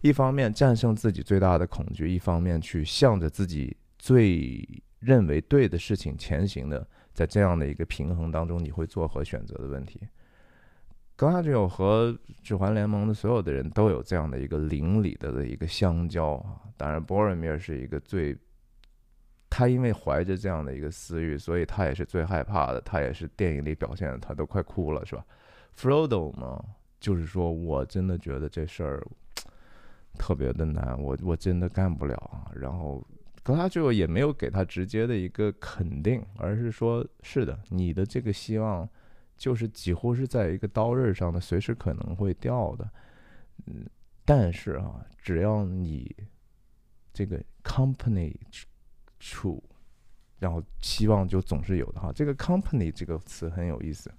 [0.01, 10.07] 一方面战胜自己最大的恐惧，一方面去向着自己最认为对的事情前行的，在这样的一个平衡当中，你会做何选择的问题？
[11.15, 16.61] 格拉吉奥和指环联盟的所有的人都有这样的一个邻里的的一个相交啊。
[16.77, 18.37] 当然，波尔米尔是一个最，
[19.49, 22.79] 他因为怀着这样的一个私欲，所以他也是最害怕的。
[22.81, 25.25] 他也是电影里表现的，他都快哭了，是吧
[25.75, 26.63] ？Frodo 嘛，
[26.99, 29.07] 就是说我真的觉得这事儿。
[30.19, 32.49] 特别的难，我我真的干不了啊。
[32.55, 33.05] 然后
[33.43, 38.89] 格拉就也没有给他直接的一个肯定，而是说是的，你的这个希望
[39.37, 42.89] 就是几乎是在一个刀刃上的，随时可能会掉的。
[43.67, 43.85] 嗯，
[44.25, 46.15] 但是啊，只要你
[47.13, 48.35] 这个 company
[49.21, 49.61] true，
[50.39, 52.11] 然后希望就总是有的哈。
[52.11, 54.11] 这个 company 这个词很有意思。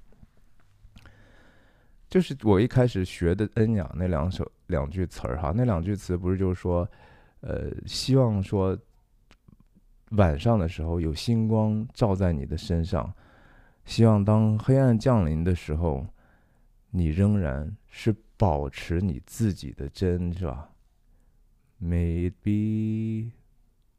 [2.09, 6.89] 就是我一开始学的恩雅那两首两句词儿哈，那两句词不是就是说，
[7.41, 8.77] 呃，希望说
[10.13, 13.13] 晚上的时候有星光照在你的身上，
[13.85, 16.07] 希望当黑暗降临的时候，
[16.91, 20.71] 你仍然是保持你自己的真，是吧
[21.83, 23.33] ？May it be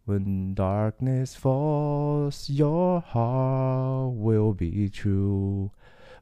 [0.05, 5.69] when darkness falls, your heart will be true.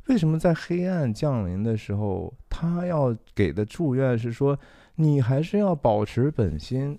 [0.07, 4.57] 为什么在黑暗降临的时候，他要给的祝愿是说，
[4.95, 6.97] 你还是要保持本心，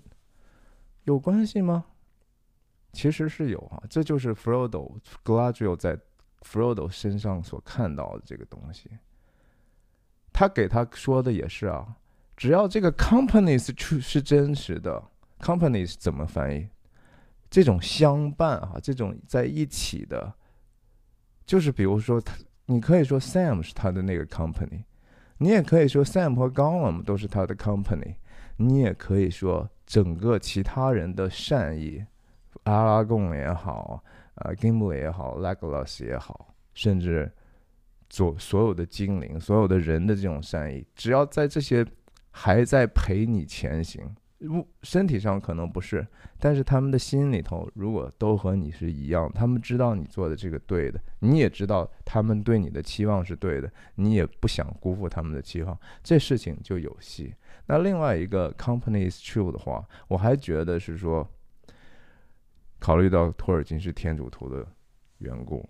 [1.05, 1.85] 有关系吗？
[2.93, 5.97] 其实是有啊，这就是 Frodo Galadriel 在
[6.41, 8.89] Frodo 身上所看到的这个东西。
[10.31, 11.95] 他给他说的也是啊，
[12.37, 15.03] 只要这个 companies 是是真实的
[15.39, 16.69] ，companies 怎么翻译？
[17.49, 20.31] 这种相伴啊，这种在一起的，
[21.45, 22.35] 就是比如说他。
[22.71, 24.83] 你可以说 Sam 是他的那个 company，
[25.39, 28.13] 你也可以说 Sam 和 Gollum 都是他的 company，
[28.57, 32.05] 你也可以说整个其他人的善意，
[32.65, 34.03] 阿拉贡也好，
[34.35, 37.31] 呃，Gimli 也好，Legolas 也好，甚至
[38.07, 41.83] 所所有的精灵、所有的人的这种善意，只要在这些
[42.29, 44.15] 还在陪你前行。
[44.41, 46.07] 物身体上可能不是，
[46.39, 57.33] 但是他们的心里头，如果都和你是一样，他们知道你做的这个对的，你也知道他们对你的期望是对的，你也不想辜负他们的期望，这事情就有戏。
[57.65, 61.29] 那另外一个 company is true 的话，我还觉得是说，
[62.79, 64.65] 考虑到托尔金是天主徒的
[65.17, 65.67] 缘故，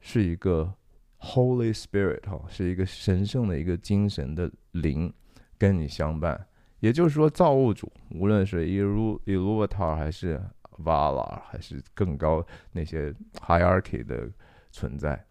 [0.00, 0.72] 是一个
[1.18, 5.10] Holy Spirit 哈，是一个神圣的一个精神的灵
[5.56, 6.46] 跟你相伴。
[6.84, 10.38] 也就是说，造物主无论是伊鲁伊鲁瓦塔还是
[10.80, 14.30] 瓦拉，还是更高那些 hierarchy 的
[14.70, 15.24] 存在，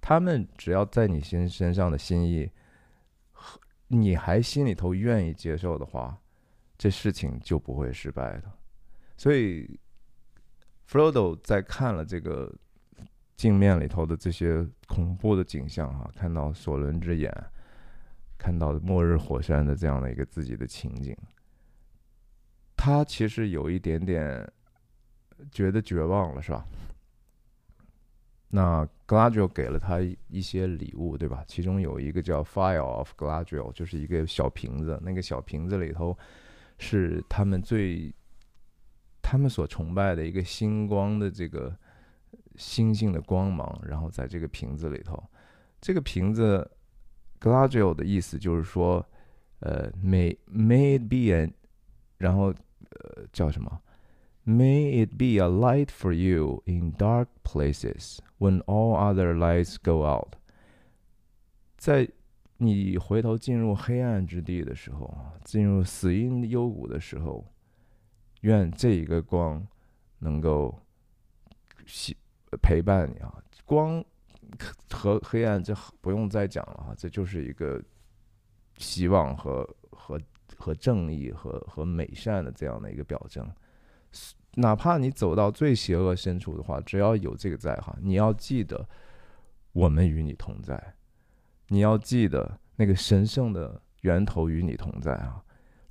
[0.00, 2.50] 他们只要在你心身上的心意，
[3.86, 6.18] 你还心里头愿意接受的话，
[6.76, 8.50] 这事情就不会失败的。
[9.16, 9.78] 所以
[10.88, 12.52] ，Frodo 在看了这个
[13.36, 17.32] 镜面里头的这些恐怖的景象啊，看到索伦之眼。
[18.44, 21.16] 看到末日火山的这样的一个自己的情景，
[22.76, 24.46] 他其实有一点点
[25.50, 26.66] 觉得绝望了，是吧？
[28.48, 31.42] 那 Gladio 给了他一些礼物，对吧？
[31.46, 36.14] 其中有一个叫 Fire of Gladio，就是一个小瓶子，那个小瓶子里头
[36.76, 38.14] 是他们最
[39.22, 41.74] 他们所崇拜的一个星光的这个
[42.56, 45.18] 星星的光芒，然后在这个瓶子里头，
[45.80, 46.70] 这个瓶子。
[47.44, 49.04] Gladio 的意思就是说，
[49.58, 51.52] 呃，May May it be a，
[52.16, 52.46] 然后
[52.88, 53.82] 呃叫什么
[54.46, 60.36] ？May it be a light for you in dark places when all other lights go out。
[61.76, 62.08] 在
[62.56, 67.44] 你回头进入黑暗之地的时候啊，进入死荫幽谷的时候，
[68.40, 69.66] 愿这一个光
[70.20, 70.80] 能够
[71.84, 72.16] 喜
[72.62, 74.02] 陪伴你啊，光。
[74.90, 77.82] 和黑暗这不用再讲了哈，这就是一个
[78.78, 80.20] 希望和和
[80.56, 83.48] 和正义和和美善的这样的一个表征。
[84.54, 88.88] 哪怕你走到最邪恶深处的话，只要有这个在哈，你要记得
[89.72, 90.94] 我们与你同在，
[91.68, 95.42] 你要记得那个神圣的源头与你同在啊。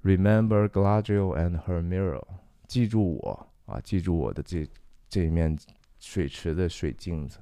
[0.01, 2.23] Remember Galadriel and her mirror，
[2.67, 4.65] 记住我啊，记住我的这
[5.09, 5.57] 这一面
[5.99, 7.39] 水池的水镜子。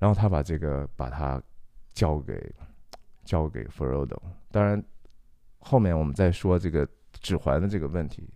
[0.00, 1.40] 然后他把这个把它
[1.92, 2.52] 交给
[3.22, 4.18] 交给 Frodo。
[4.50, 4.82] 当然，
[5.58, 6.88] 后面我们再说这个
[7.20, 8.26] 指环的这个问题，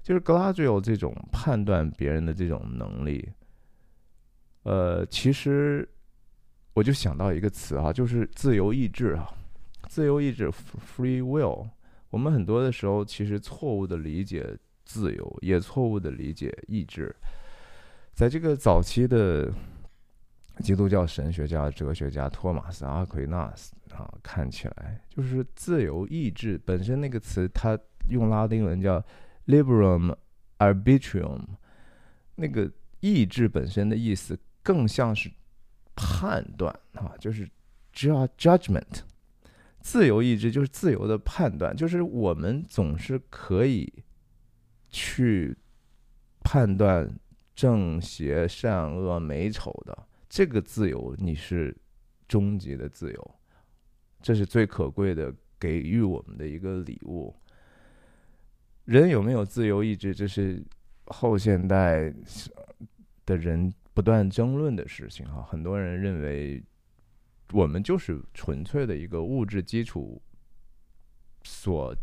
[0.00, 3.28] 就是 Gladriel 这种判断别人的这种能力。
[4.62, 5.86] 呃，其实
[6.72, 9.28] 我就想到一个词啊，就是自由意志啊，
[9.88, 11.66] 自由意志 （free will）。
[12.10, 17.12] 我们很多的时候其实错误的理解自由，也错误的理解意志。
[18.14, 19.52] 在这个早期的。
[20.60, 27.78] 基督教神学家、哲学家托马斯·阿奎纳斯啊，看起来就是自由意志本身那个词，他
[28.10, 29.02] 用拉丁文叫
[29.46, 30.14] “liberum
[30.58, 31.40] arbitrium”，
[32.34, 35.30] 那个意志本身的意思更像是
[35.94, 37.48] 判断啊，就是
[37.94, 39.02] judgment。
[39.80, 43.90] 自由意志就是自由的判断，就是我们总是可以
[44.90, 45.56] 去
[46.40, 47.16] 判断
[47.54, 50.07] 正邪、善恶、美丑的。
[50.28, 51.76] 这个自由，你是
[52.26, 53.34] 终极的自由，
[54.20, 57.34] 这是最可贵的，给予我们的一个礼物。
[58.84, 60.62] 人有没有自由意志，这是
[61.06, 62.12] 后现代
[63.26, 65.42] 的人不断争论的事情哈。
[65.42, 66.62] 很多人认为，
[67.52, 70.20] 我们就是纯粹的一个物质基础
[71.44, 71.94] 所。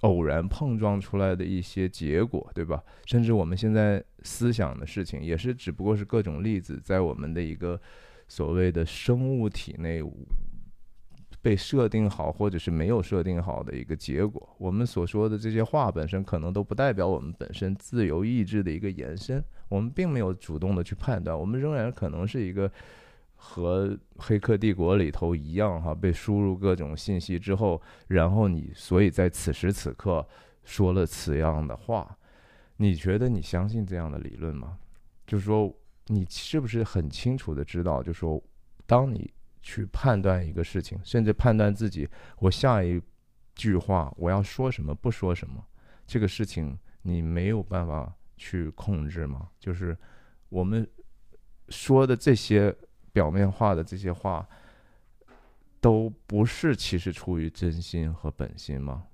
[0.00, 2.82] 偶然碰撞出来的一些结果，对吧？
[3.06, 7.80] 甚至我们现在思想的事情，也是只不过是各种粒子在我们的一个
[8.28, 10.02] 所谓的生物体内
[11.40, 14.48] 被设定好，或者是没有设定好的一个结果。
[14.58, 19.42] 我们所说的这些话本身，可能都不代表我们本身自由意志的一个延伸。
[19.68, 22.70] 我们并没有主动的去判断，我们仍然可能是一个。
[23.48, 30.26] 和《黑客帝国》里头一样，哈，被输入各种信息之后，然后你所以在此时此刻
[30.64, 32.18] 说了此样的话，
[32.76, 34.76] 你觉得你相信这样的理论吗？
[35.28, 35.72] 就是说，
[36.08, 38.42] 你是不是很清楚的知道，就是说，
[38.84, 39.32] 当你
[39.62, 43.00] 去判断一个事情，甚至判断自己我下一
[43.54, 45.64] 句话我要说什么，不说什么，
[46.04, 49.48] 这个事情你没有办法去控制吗？
[49.60, 49.96] 就是
[50.48, 50.86] 我们
[51.68, 52.76] 说的这些。
[53.16, 54.46] 表面化的这些话，
[55.80, 59.04] 都不是其实出于真心和本心吗？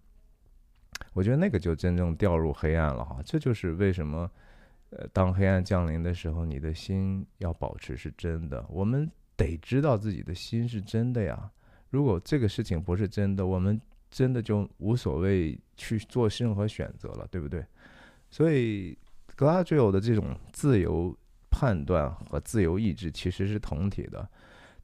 [1.13, 3.23] 我觉得那个就真正掉入黑暗了哈。
[3.25, 4.29] 这就是为什么，
[4.91, 8.67] 呃，当黑暗降临的时候，你的心要保持是真的。
[8.69, 11.49] 我们得知道自己的心是真的呀。
[11.91, 13.81] 如果这个事情不是真的，我们
[14.11, 17.65] 真的就无所谓去做任何选择了，对不对？
[18.31, 18.99] 所以，
[19.37, 21.17] 格拉吉欧的这种自由
[21.53, 24.27] 判断和自由意志其实是同体的。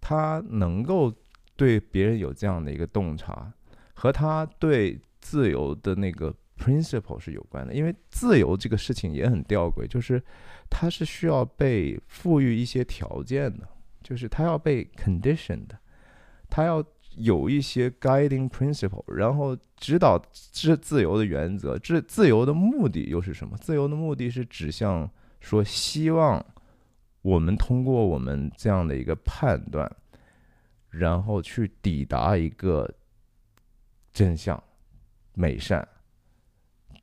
[0.00, 1.12] 他能够
[1.56, 3.50] 对别人有这样的一个洞察，
[3.94, 7.74] 和他对自由的那个 principle 是有关的。
[7.74, 10.22] 因为自由这个事情也很吊诡，就是
[10.68, 13.66] 它是需要被赋予一些条件的，
[14.02, 15.70] 就是它要被 conditioned，
[16.50, 16.84] 它要。
[17.16, 21.76] 有一些 guiding principle，然后指导自自由的原则。
[21.76, 23.56] 这自由的目的又是什么？
[23.56, 25.10] 自由的目的是指向
[25.40, 26.44] 说，希望
[27.22, 29.90] 我们通过我们这样的一个判断，
[30.88, 32.88] 然后去抵达一个
[34.12, 34.62] 真相、
[35.34, 35.86] 美善、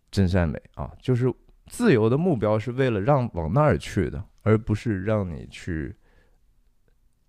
[0.09, 0.91] 真善美啊！
[0.99, 1.31] 就是
[1.67, 5.95] 自由的目标是为了让往那儿去的，而不是让你去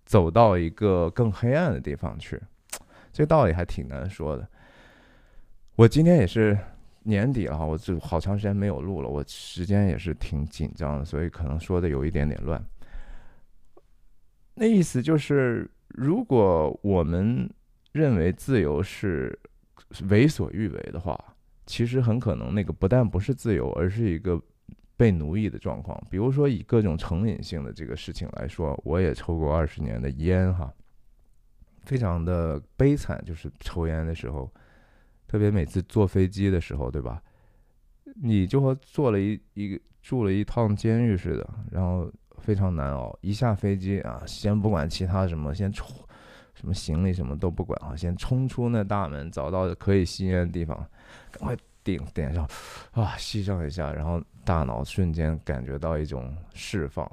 [0.05, 2.41] 走到一个更黑暗的地方去。
[3.11, 4.47] 这个道理还挺难说的。
[5.75, 6.57] 我今天也是
[7.03, 12.63] 年底了哈，我就好长时间没有录了，我时间也是挺紧张的，所以可能说的有一点点乱。
[14.59, 17.47] 那意思就是，如果我们
[17.91, 19.37] 认为自由是
[20.09, 21.17] 为所欲为的话，
[21.67, 24.41] 其实很可能那个不但不是自由，而是一个
[24.95, 25.95] 被奴役的状况。
[26.09, 30.73] 比如说以各种成瘾性的这个事情来说，我也抽过二十年的烟哈。
[31.83, 34.51] 非常的悲惨，就是抽烟的时候，
[35.27, 37.21] 特别每次坐飞机的时候，对吧？
[38.21, 43.17] 你就和坐了一一个住了一趟监狱似的，然后非常难熬。
[43.21, 45.87] 一下飞机啊，先不管其他什么，先冲
[46.53, 50.77] 什么行李什么都不管啊，先冲出那大门，找到可以吸烟的地方，
[51.31, 52.47] 赶快点点上，
[52.91, 57.09] 啊，吸上一下，然后大脑瞬间感觉到一种释放。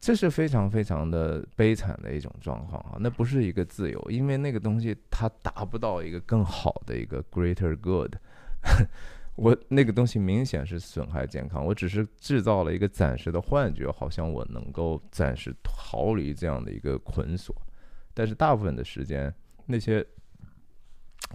[0.00, 2.96] 这是非常非常的悲惨的一种状况啊！
[3.00, 8.14] 那不是一个自由，因为那个东西它达不到一个更好的一个 greater good。
[9.38, 17.54] 我那个东西明显是损害健康，我只是制造了一个暂时的幻觉，好像我能够暂时逃离这样的一个捆锁。
[18.12, 19.32] 但是大部分的时间，
[19.66, 20.04] 那些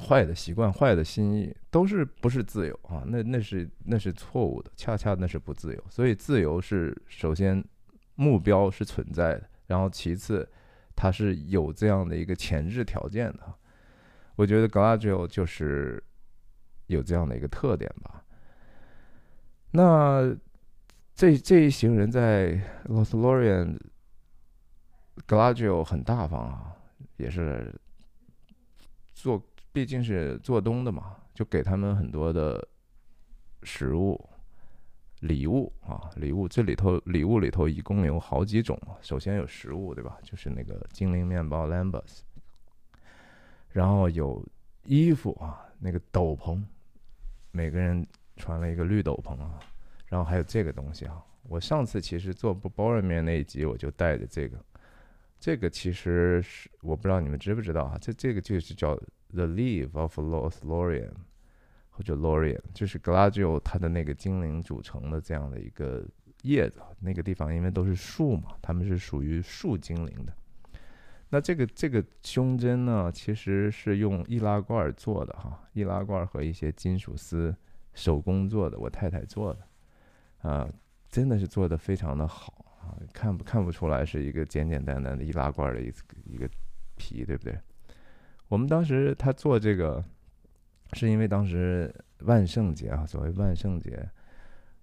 [0.08, 3.04] 坏的习惯、坏的心意都是不是自由啊？
[3.08, 5.84] 那那是那是错误的，恰恰那是不自由。
[5.90, 7.64] 所以自由是首先。
[8.16, 10.48] 目标是存在的，然后其次，
[10.96, 13.40] 它是有这样的一个前置条件的。
[14.36, 16.02] 我觉得 g l a d i o 就是
[16.88, 18.24] 有这样的一个特点吧。
[19.72, 20.36] 那
[21.16, 23.78] 这这一行人在 Lothlorien
[25.26, 26.76] g l a d i o 很大方啊，
[27.18, 27.74] 也是
[29.14, 32.68] 做毕竟是做东的嘛，就给他们很多的
[33.64, 34.30] 食物。
[35.20, 38.78] 礼物啊，礼物这里头礼物里头一共有好几种。
[39.02, 40.18] 首先有食物，对吧？
[40.22, 42.20] 就是那个精灵面包 Lambus，
[43.70, 44.46] 然后有
[44.84, 46.64] 衣服啊，那个斗篷，
[47.52, 48.08] 每个人
[48.38, 49.60] 穿了一个绿斗篷啊。
[50.06, 54.58] 然后还有这个东西啊，我上次其实做不包人面那一集我就带着这个，
[55.40, 58.96] 这个其实是我不知道你们知不知道啊，这这个就是叫
[59.34, 61.12] The Leaf of Lost Lorian，。
[61.96, 66.04] 或者 Lorian，就是 Gladio 它的那个精灵组成的这样的一个
[66.42, 70.36] 叶子，那个地方因为都是树嘛，它们是属于树精灵的。
[71.34, 77.56] 那这个这个胸针呢，其实是用易拉罐做的哈，易拉罐和一些金属丝
[77.96, 80.70] 手工做的，我太太做的，啊，
[81.10, 85.92] 真的是做的非常的好啊，看不看不出来是一个简简单单的易拉罐的一
[86.26, 86.48] 一个
[86.98, 87.58] 皮，对不对？
[88.48, 90.04] 我们当时他做这个。
[90.96, 94.08] 是因为当时万圣节啊，所谓万圣节，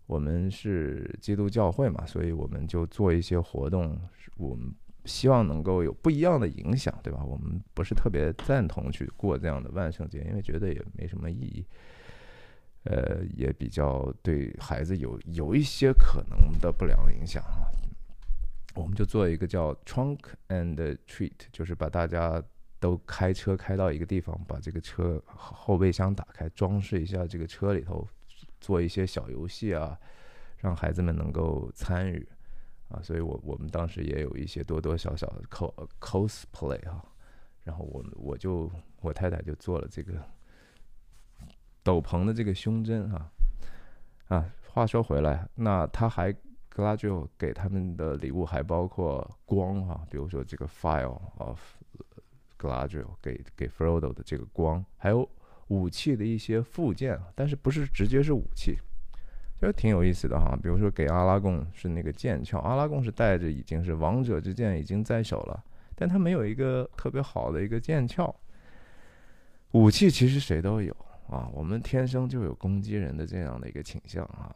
[0.07, 3.97] 我们是基督教会嘛，所以我们就做一些活动，
[4.37, 4.75] 我们
[5.11, 7.25] 希望能够有不一样的影响，对吧？
[7.25, 11.67] 我们不是特别赞同去过这样的万圣节，因为觉得也没什么意义，
[12.85, 17.67] 呃，也比较对孩子有有一些可能的不良影响啊。
[18.75, 22.43] 我们就做一个叫 Trunk and Treat，就是把大家。
[22.81, 28.09] 都开车开到一个地方，把这个车后备箱打开，装饰一下这个车里头，
[28.59, 29.95] 做一些小游戏啊，
[30.57, 32.27] 让孩子们能够参与
[32.91, 33.01] 啊。
[33.03, 37.05] 所以我我们当时也有一些多多少少的 cos cosplay 啊。
[37.65, 38.71] 然后我我就
[39.01, 40.15] 我太太就做了这个
[41.83, 43.31] 斗篷的这个胸针啊
[44.29, 44.53] 啊。
[44.73, 51.61] 话说回来，那他还 g l a d i o 给他们的礼物还包括光哈，比如说这个 file of
[52.57, 55.29] g l a d i o 给给 Frodo 的这个光，还有
[55.67, 58.79] 武器的一些附件，但是不是直接是武器，
[59.61, 60.59] 就挺有意思的哈。
[60.63, 68.35] 比如说给阿拉贡是那个剑鞘，阿拉贡是带着已经是王者之剑已经在手了，但他没有一个特别好的一个剑鞘。
[69.73, 70.95] 武器其实谁都有
[71.29, 74.55] 啊，我们天生就有攻击人的这样的一个倾向啊。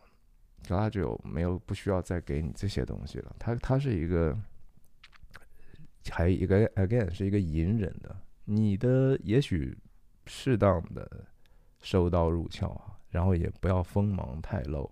[0.66, 4.34] 格拉就没有不需要再给你这些东西了，他他是一个，
[6.10, 9.76] 还一个 again 是一个隐忍的，你的也许
[10.26, 11.06] 适当的
[11.82, 14.90] 收刀入鞘啊，然后也不要锋芒太露，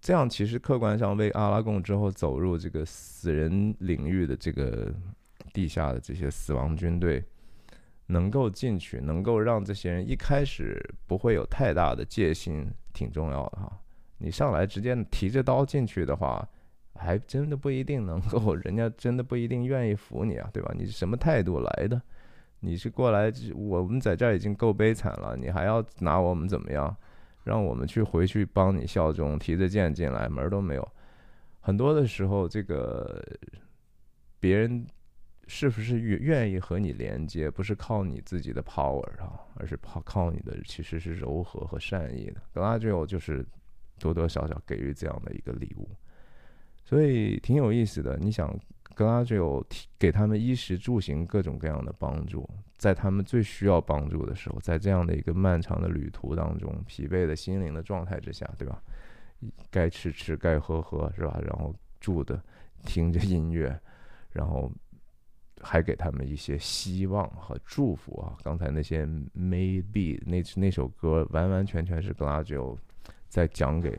[0.00, 4.94] 这样其实客观上为阿拉贡之后走入这个死人领域的这个
[5.52, 7.24] 地下的这些死亡军队。
[8.06, 13.80] 能够进去，能够让这些人一开始不会有太大的戒心，挺重要的哈。
[14.18, 16.46] 你上来直接提着刀进去的话，
[16.94, 20.74] 还真的不一定能够，人家真的不一定愿意服你啊，对吧？
[20.76, 22.02] 你是什么态度来的？
[22.62, 26.96] 你是过来，我们在这儿已经够悲惨了，你还要拿我们怎么样？
[27.44, 30.88] 让我们去回去帮你效忠，提着剑进来，门儿都没有。
[31.60, 33.22] 很多的时候，这个
[34.40, 34.86] 别人。
[35.48, 37.50] 是不是愿愿意和你连接？
[37.50, 42.40] 不是靠你自己的 power 啊，而是靠靠你的其实是柔和和善意的。
[42.54, 43.44] 格拉吉欧就是
[43.98, 45.90] 多多少少给予这样的一个礼物，
[46.84, 48.16] 所以挺有意思的。
[48.18, 48.56] 你想，
[48.94, 49.64] 格拉吉欧
[49.98, 58.82] 给他们衣食住行各种各样的帮助，在他们最需要帮助的时候，在这样的一个漫长的旅途当中，疲惫的心灵的状态之下，对吧？
[59.70, 61.40] 该吃吃，该喝喝，是吧？
[61.44, 62.42] 然后住的，
[62.84, 63.80] 听着音乐，
[64.30, 64.70] 然后。
[65.64, 68.36] 还给他们一些希望和祝福啊！
[68.42, 72.76] 刚才那些 maybe 那那首歌完完全全是 Gladio
[73.28, 73.96] 在讲给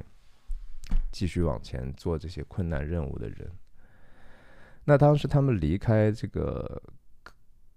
[1.09, 3.49] 继续往前做这些困难任务的人。
[4.85, 6.81] 那当时他们离开这个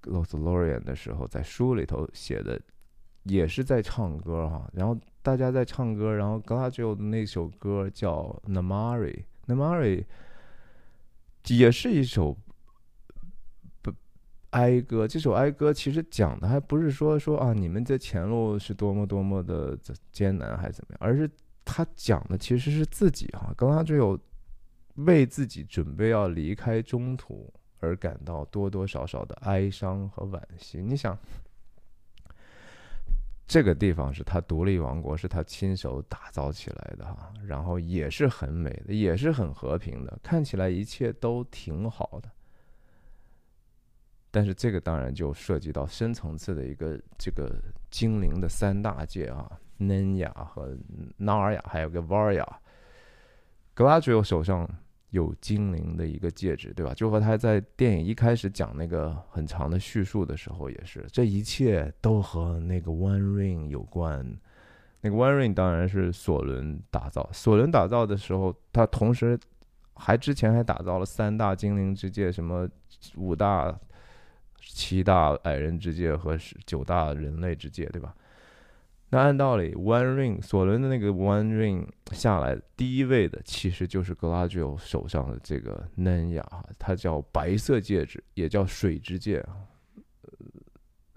[0.02, 2.60] Lothlorien 的时候，在书里头写的
[3.24, 4.68] 也是在唱歌哈。
[4.72, 10.04] 然后大家在唱歌，然后 Gladio 的那首歌叫 Namari，Namari
[11.48, 12.36] 也是一首
[13.82, 13.92] 不。
[14.50, 19.78] 哀歌，这首哀歌其实讲的还不是说说啊，你们在前路是多么多么的
[20.10, 21.30] 艰难还是怎么样，而是
[21.62, 24.18] 他讲的其实是自己哈，刚刚就有
[24.96, 30.82] 为自己准备要离开中途而感到多多少少的哀伤和惋惜。
[30.82, 31.16] 你想，
[33.46, 42.30] 这个地方是他独立王国，是他亲手打造起来的哈，然后也是很美的，也是很和平的，看起来一切都挺好的。
[44.30, 47.54] 但是这个当然就涉及到深层次的一个这个
[47.90, 50.76] 精灵的三大界啊，嫩雅和
[51.16, 52.60] 纳尔雅，还有个瓦尔雅。
[53.72, 54.68] 格拉吉欧手上
[55.16, 56.94] 有精灵的一个戒指，对吧？
[56.94, 64.24] 就和他在电影一开始讲那个很长的叙述的时候也是，这一切都和那个 One Ring 有关。
[65.00, 69.38] 那个 One Ring 当然是索伦打造，索伦打造的时候，他同时
[69.94, 72.68] 还之前还打造了三大精灵之戒，什么
[73.16, 73.76] 五大。
[74.68, 78.12] 七大矮人之戒和九大人类之戒，对吧？
[79.08, 86.44] 那按道理，One Ring 索伦的那个 One Ring 下来，第一位的其实就是格拉吉欧手上的这个嫩雅，
[86.78, 89.56] 它叫白色戒指，也叫水之戒啊。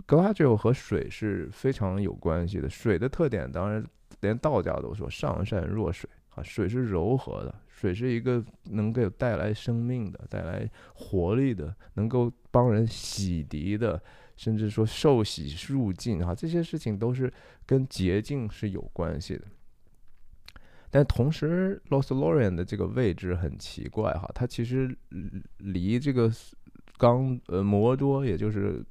[0.05, 3.83] 格拉吉欧和水是非常有关系的，水的特点当然
[4.21, 7.53] 连道家都说上善若水啊，水是柔和的。
[7.67, 14.01] 水是一个能够带来生命的、带来活力的、能够帮人洗涤的，
[14.39, 17.31] 甚至说受洗入境哈，这些事情都是
[17.65, 19.43] 跟洁净是有关系的。
[20.89, 24.97] 但同时，Lothlorien 的这个位置很奇怪哈，它其实
[25.57, 26.31] 离这个
[26.97, 28.81] 刚呃摩多，也就是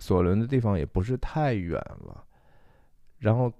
[0.00, 2.24] 索伦的地方，也不是太远了。
[3.18, 3.52] 然后。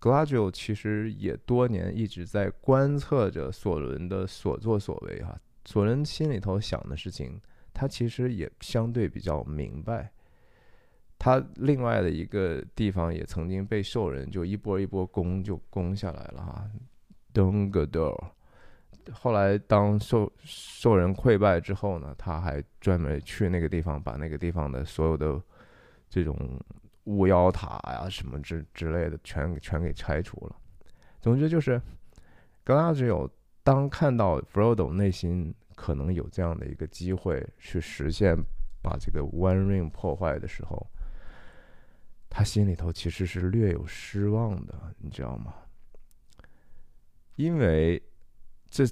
[0.00, 7.40] ，Gladio 其实也多年一直在观测着索伦的所作所为哈，索伦心里头想的事情，
[7.78, 10.10] 他其实也相对比较明白。
[11.16, 16.68] 他另外的一个地方也曾经被兽人就一波一波攻就攻下来了哈，
[17.32, 18.30] 登格德尔。
[19.12, 25.40] 后来当兽兽人溃败之后呢，他还专门去那个地方把那个地方的所有的
[26.10, 26.36] 这种。
[27.04, 30.54] 巫妖塔呀，什么之之类的，全全给拆除了。
[31.22, 31.80] 总之就是，
[32.62, 33.26] 格拉只有
[33.62, 38.36] 当看到 Frodo 内心可能有这样的一个机会去实现
[38.82, 40.90] 把这个 One Ring 破坏的时候，
[42.28, 45.54] 他心里头其实是略有失望的，你知道吗？
[47.36, 48.02] 因为
[48.68, 48.84] 这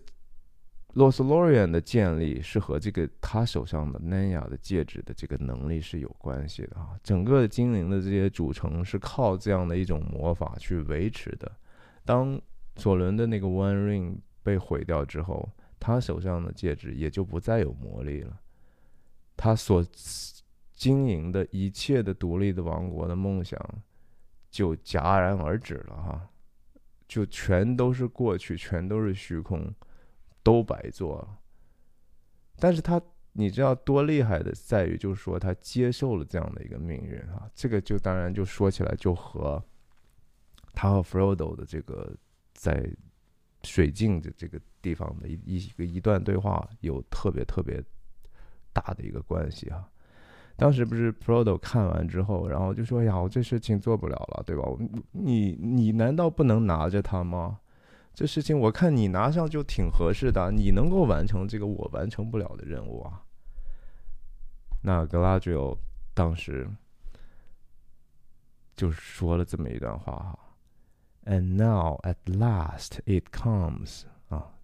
[0.92, 6.96] l o s Lorian 的建立是和这个他手上的 Nanya 的戒指的这个能力是有关系的啊。
[7.02, 11.50] 整个精灵的这些组成是靠这样的一种魔法去维持的。
[12.04, 12.40] 当
[12.76, 15.50] 索伦的那个 One Ring 被毁掉之后，
[15.86, 18.40] 他手上的戒指也就不再有魔力了。
[19.36, 19.84] 他所
[20.74, 23.56] 经营的一切的独立的王国的梦想
[24.50, 26.28] 就戛然而止了哈，
[27.06, 29.72] 就全都是过去，全都是虚空。
[30.42, 31.38] 都白做了，
[32.56, 39.60] 但是他你知道多厉害的在于，就是说他接受了这样的一个命运啊，这个就当然就说起来就和
[40.72, 42.16] 他和 Frodo 的这个
[42.54, 42.88] 在
[43.66, 47.82] 水镜的这个地方的一一个一段对话有特别特别
[48.72, 49.86] 大的一个关系啊。
[50.56, 54.62] 当时不是 Prodo 看完之后，然后就说呀，我这事情做不了了，对吧？
[55.12, 57.60] 你你难道不能拿着它吗？
[58.14, 63.20] 这事情我看你拿上就挺合适的，你能够完成这个我完成不了的任务啊。
[64.82, 65.76] 那格拉吉欧
[66.14, 66.66] 当时
[68.74, 70.38] 就说了这么一段话哈
[71.26, 74.54] ，And now at last it comes 啊，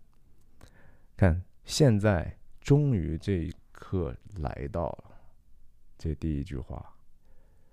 [1.17, 5.05] 看现在终于这一刻来到了，
[5.99, 6.95] 这第一句话，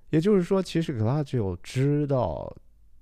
[0.09, 2.53] 也就是说，其实格拉吉欧知道。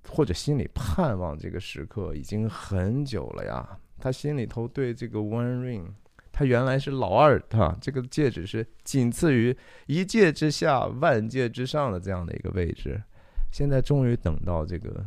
[0.09, 5.87] 或者心里盼望这个时刻已经很久了呀，他心里头对这个 One Ring，
[6.31, 9.53] 他原来是老二，哈，这个戒指是仅次于
[9.85, 13.03] 一戒之下万戒之上的这样的一个位置，
[13.51, 15.05] 现在终于等到这个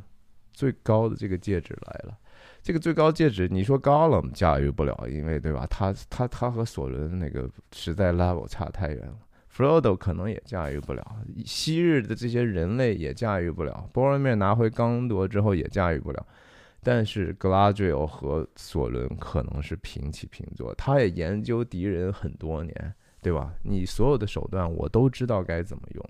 [0.60, 2.18] 最高的这个戒指来了。
[2.62, 5.66] 这个最高戒指，你说高了驾驭不了，因为对吧？
[5.70, 9.18] 他他他和索伦那个实在 level 差太远了。
[9.50, 13.88] Frodo 可能也驾驭不了，昔日的这些人类也驾驭不了。
[13.94, 16.26] 波罗米拿回刚铎之后也驾驭不了，
[16.82, 20.74] 但是 Galadriel 和索伦可能是平起平坐。
[20.74, 23.54] 他也研究敌人很多年，对吧？
[23.62, 26.04] 你所有的手段我都知道该怎么用。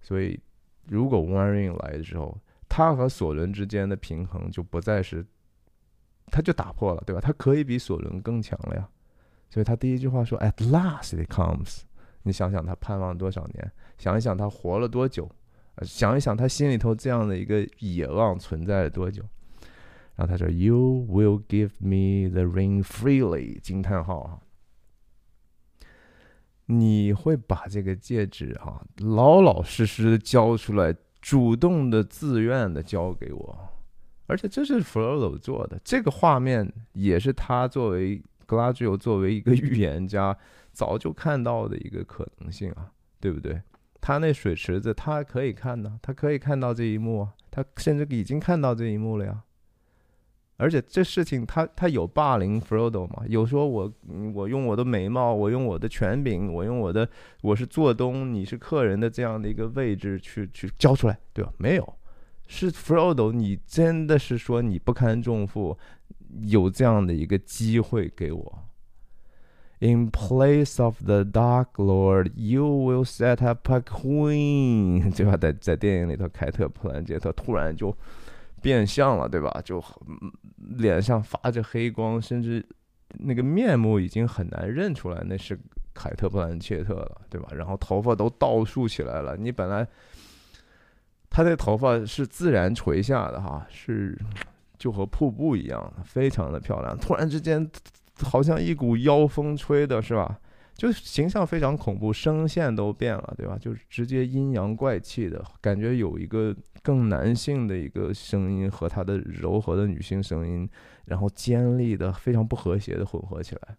[0.00, 0.40] 所以，
[0.88, 2.36] 如果 One Ring 来的时候，
[2.76, 5.24] 他和索伦之间的平衡就不再是，
[6.26, 7.20] 他就打破了，对吧？
[7.20, 8.88] 他可以比索伦更强了呀。
[9.48, 11.82] 所以他第一句话说：“At last it comes。”
[12.24, 13.70] 你想想他盼望多少年？
[13.96, 15.30] 想一想他活了多久？
[15.82, 19.22] 想一想他心里头这样的一个野望存在了多久？
[20.16, 24.40] 然后他说：“You will give me the ring freely。”惊叹号啊！
[26.66, 30.92] 你会把这个戒指啊老老实实的交出来，
[31.24, 33.58] 主动的、自愿的交给我。
[34.26, 40.36] 而且这是弗罗多做的，这个画面也是他作为 g l a d i o 作为一个预言家。
[40.70, 43.62] 早就看到的一个可能性啊，对不对？
[44.02, 49.44] 他那水池子，他可以看呢，他可以看到这一幕啊，他甚至已经看到这一幕了呀。
[50.56, 53.24] 而且这事情，他他有霸凌 Frodo 吗？
[53.28, 53.92] 有说我
[54.32, 57.08] 我用我的美貌，我用我的权柄，我用我的
[57.42, 61.52] 我是做东，你是客人的这样的一个位置去去交出来，对吧？
[61.58, 61.94] 没有，
[62.46, 65.76] 是 Frodo，你真的是说你不堪重负，
[66.42, 68.58] 有这样的一个机会给我。
[69.80, 75.36] In place of the Dark Lord, you will set up a queen，对吧？
[75.36, 77.94] 在在电影里头，凯特·普兰杰特突然就
[78.64, 79.60] 变相了，对吧？
[79.64, 79.80] 就
[80.56, 82.66] 脸上发着黑光，甚至
[83.20, 85.56] 那个面目已经很难认出来那是
[85.92, 87.48] 凯特·布兰切特了，对吧？
[87.54, 89.36] 然后头发都倒竖起来了。
[89.36, 89.86] 你本来
[91.28, 94.18] 他的头发是自然垂下的哈，是
[94.78, 96.98] 就和瀑布一样，非常的漂亮。
[96.98, 97.70] 突然之间。
[98.22, 100.38] 好像一股妖风吹的是吧？
[100.74, 103.56] 就形象非常恐怖，声线都变了，对吧？
[103.58, 110.68] 就是直接阴阳怪气的感觉，有一个更男性的一个声音和他的柔和的女性声音，
[111.04, 113.76] 然后尖利的非常不和谐的混合起来。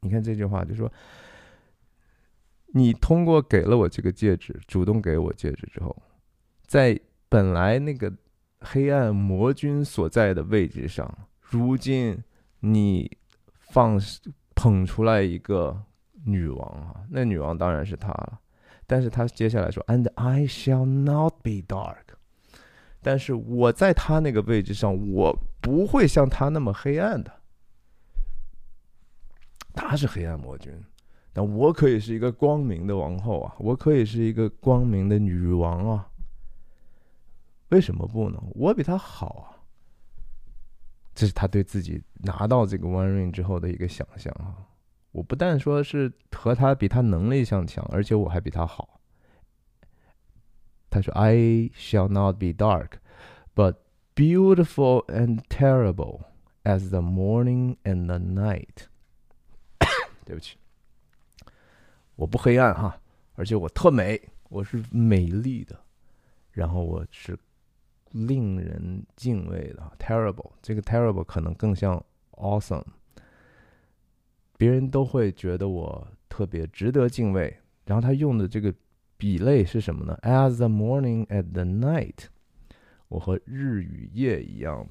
[0.00, 0.90] 你看这句话，就说
[2.74, 5.96] 你通过给了我这个戒指，主动给我戒指之后，
[6.66, 8.12] 在本来那个
[8.60, 12.22] 黑暗魔君所在的位置上，如今。
[12.60, 13.08] 你
[13.60, 14.00] 放
[14.56, 15.80] 捧出来一个
[16.24, 18.40] 女王啊，那女王当然是她了。
[18.88, 22.16] 但是她接下来说，And I shall not be dark。
[23.02, 27.32] 但是我在她那个位置上，我不会像她那么黑暗的。
[29.74, 30.72] 她是黑暗魔君，
[31.32, 36.08] 但我可以是一个光明的王后啊，我可以是一个光明的女王啊。
[37.68, 38.42] 为什么不呢？
[38.54, 39.55] 我比她好啊。
[41.16, 44.68] 这是他对自己拿到这个 One Ring 之后的一个想象啊！
[45.12, 49.00] 我不但说是和他比他能力相强，而且我还比他好。
[50.90, 52.98] 他说：“I shall not be dark,
[53.54, 53.76] but
[54.14, 56.24] beautiful and terrible
[56.64, 58.88] as the morning and the night。
[60.26, 60.58] 对不起，
[62.16, 63.00] 我不黑暗哈，
[63.36, 65.80] 而且我特美，我是美丽的，
[66.50, 67.38] 然后我是
[68.26, 70.52] 令人敬畏的，terrible。
[70.62, 72.02] 这个 terrible 可能更像
[72.32, 72.84] awesome，
[74.56, 77.56] 别人都会觉得我特别值得敬畏。
[77.84, 78.74] 然后他用的这个
[79.16, 82.26] 比类是什么呢？As the morning at the night，
[83.08, 84.86] 我和日与夜一样。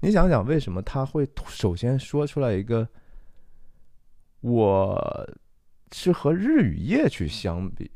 [0.00, 2.88] 你想想，为什么他会首先说出来一个？
[4.40, 5.28] 我
[5.90, 7.90] 是和日与夜去相比，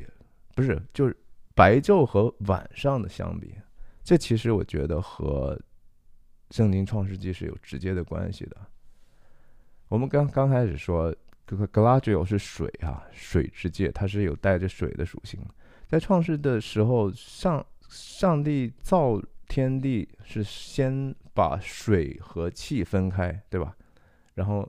[0.56, 1.16] 不是就是
[1.54, 3.54] 白昼和晚上的相比。
[4.02, 5.58] 这其实我觉得和
[6.50, 8.56] 圣经创世纪是有直接的关系的。
[9.88, 15.40] 我们刚刚开始说，格格拉吉欧是水啊，水之界，它是有带着水的属性。
[15.86, 23.76] 在创世的时候，上上帝造天地是先把水和气分开，对吧？
[24.34, 24.68] 然后。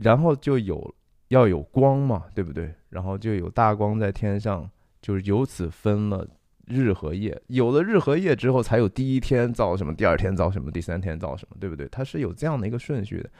[0.00, 0.94] 然后就有
[1.26, 2.72] 要有光嘛，对不对？
[2.88, 4.70] 然后就有大光在天上，
[5.00, 6.26] 就是由此分了
[6.66, 7.40] 日和夜。
[7.46, 11.88] 有了日和夜之后，才有第一天造什么，第二天造什么，第三天造什么，对不对？
[11.88, 13.30] 它是有这样的一个顺序的。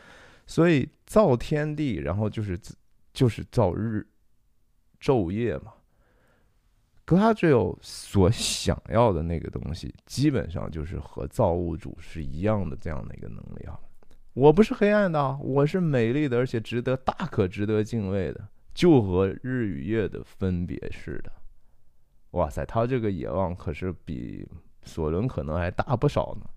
[0.47, 2.59] 所以造天地，然后就是
[3.13, 4.07] 就是造日
[5.01, 5.75] 昼夜嘛。
[7.05, 13.79] 格拉只有所想要的那个东西，基本上就是和造物主是一样的这样的一个能力啊。
[14.35, 21.33] 我不是黑暗的，我是美丽的，而且值得大可值得敬畏的，就和日与夜的分别似的。
[22.39, 24.49] 哇塞，他这个野望可是比
[24.83, 26.49] 索伦可能还大不少呢。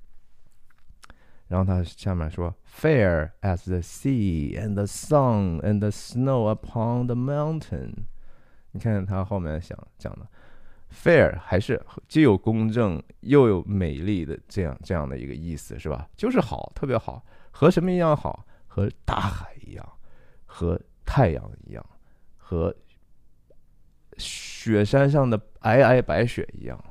[1.48, 7.92] 然后他下面说：“Fair as the sea and the sun and the snow upon the mountain。”
[8.72, 10.28] 你看他后面想讲的
[10.94, 16.08] ，“fair” 还是既有公正又有美丽的这样这样的一个意思，是吧？
[16.16, 17.26] 就是好，特别好。
[17.50, 18.46] 和什么一样好？
[18.68, 19.86] 和大海一样，
[20.46, 21.86] 和太阳一样，
[22.38, 22.74] 和
[24.22, 26.82] 雪山上的皑皑白雪一样，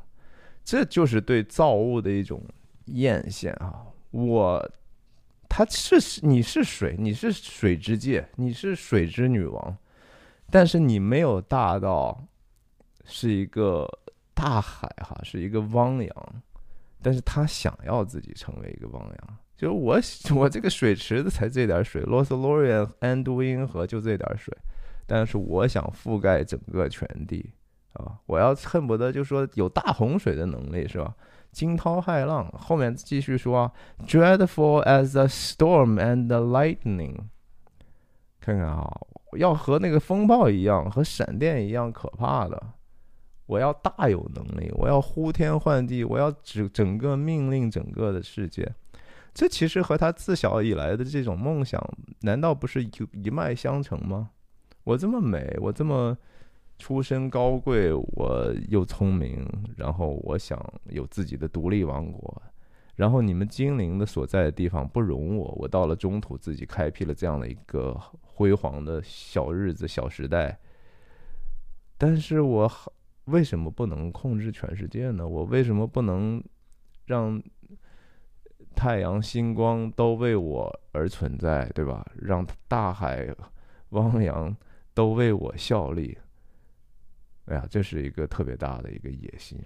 [0.64, 2.42] 这就是对造物的一种
[2.86, 3.86] 艳羡啊！
[4.10, 4.70] 我，
[5.48, 9.76] 他是你是水，你是水之界，你是水之女王，
[10.50, 12.26] 但是你没有大到
[13.04, 13.88] 是一个
[14.34, 16.42] 大海哈，是一个汪洋，
[17.00, 19.36] 但是他想要自己成为一个汪洋。
[19.56, 20.00] 就我
[20.34, 24.56] 我这个水池子才这点水，罗斯洛瑞安都因河就这点水，
[25.12, 27.50] 但是我想覆盖整个全地
[27.94, 28.16] 啊！
[28.26, 31.12] 我要恨不得就说有大洪水的能力是吧？
[31.50, 33.68] 惊涛骇浪，后面继续说
[34.06, 37.16] ，dreadful as a storm and lightning，
[38.40, 38.88] 看看啊，
[39.36, 42.62] 要和那个风暴一样，和闪电一样可怕的，
[43.46, 48.72] 我要大有能力，我要呼天唤地，我要整整个命令整个的世界。
[49.34, 51.84] 这其实和他自小以来的这种梦想，
[52.20, 54.30] 难道不是一一脉相承吗？
[54.84, 56.16] 我这么美，我这么
[56.78, 60.58] 出身高贵，我又聪明，然后我想
[60.88, 62.42] 有自己的独立王国，
[62.96, 70.58] 然后你们精灵的所在的地方不容我，我到了中土自己开辟了这样的一个辉煌的小日子、小时代。
[71.98, 72.70] 但是我
[73.26, 75.26] 为什么不能控制全世界呢？
[75.26, 76.42] 我为什么不能
[77.06, 77.42] 让？
[78.72, 82.06] 太阳、星光都为我而存在，对吧？
[82.16, 83.28] 让大海、
[83.90, 84.56] 汪洋
[84.94, 86.16] 都为我效力。
[87.46, 89.58] 哎呀，这是一个特别大的一个野心，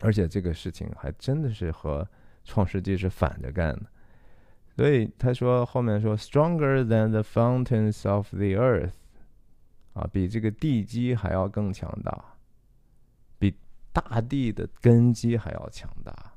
[0.00, 2.02] 而且这个事情还真的是和
[2.44, 3.86] 《创世纪》是反着干的。
[4.76, 8.92] 所以他说后面说，“Stronger than the fountains of the earth”，
[9.92, 12.36] 啊，比这个地基还要更强大，
[13.38, 13.58] 比
[13.92, 16.32] 大地的根基还要强大。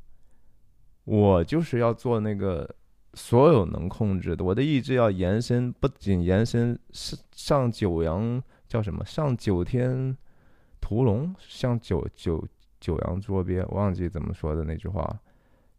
[1.03, 2.75] 我就是要做那个
[3.13, 9.03] 所有能控制的，我的意志要延伸，不仅延伸上上九阳叫什么？
[9.05, 10.17] 上九天
[10.79, 12.47] 屠龙，上九九
[12.79, 15.19] 九阳捉鳖，忘记怎么说的那句话。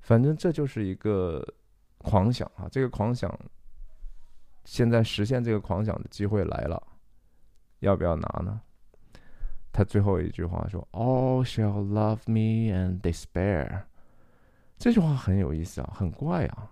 [0.00, 1.46] 反正这就是一个
[1.98, 2.68] 狂想啊！
[2.70, 3.32] 这个狂想，
[4.64, 6.82] 现在实现这个狂想的机会来了，
[7.78, 8.60] 要不要拿呢？
[9.72, 13.84] 他最后一句话说：“All shall love me and despair。”
[14.76, 16.71] 这句话很有意思啊，很怪啊，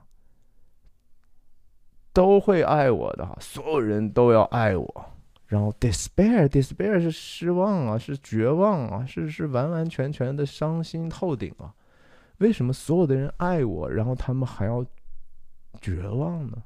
[2.13, 5.07] 都会爱我的哈，所有人都要爱我。
[5.47, 11.75] 然后 despair，despair 是失望啊，是绝望啊，是是完完全全的伤心透顶啊。
[12.39, 14.87] 为什么所有的人爱我，然后他们还要
[15.81, 16.63] 绝望呢？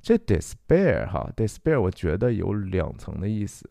[0.00, 3.68] 这 despair 哈，despair 我觉得有两层的意思。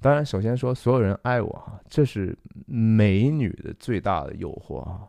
[0.00, 5.08] 当然，首先说所有人爱我哈，这是美女的最大的诱惑啊，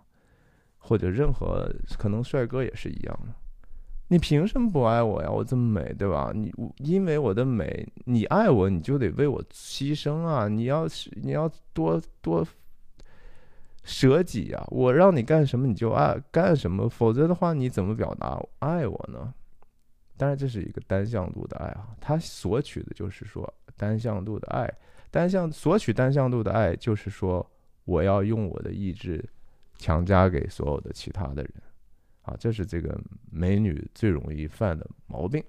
[0.79, 3.33] 或者任何可能帅哥也是一样的。
[4.11, 5.31] 你凭什么不爱我呀？
[5.31, 6.33] 我这么美，对吧？
[6.35, 10.49] 你因为我的美，你爱我，你就得为我牺牲啊！
[10.49, 12.45] 你要是你要多多
[13.85, 14.67] 舍己啊！
[14.67, 19.33] 我让你干什么你就爱干什么，否则的话你怎么表达爱我呢？
[20.17, 24.69] 当然，这是一个单向度的爱啊，他索取的就是说单向度的爱，
[25.09, 27.49] 单向索取单向度的爱，就是说
[27.85, 29.23] 我要用我的意志
[29.77, 31.53] 强加给所有的其他的人。
[32.23, 32.99] 啊，这是这个
[33.31, 35.43] 美女最容易犯的毛病。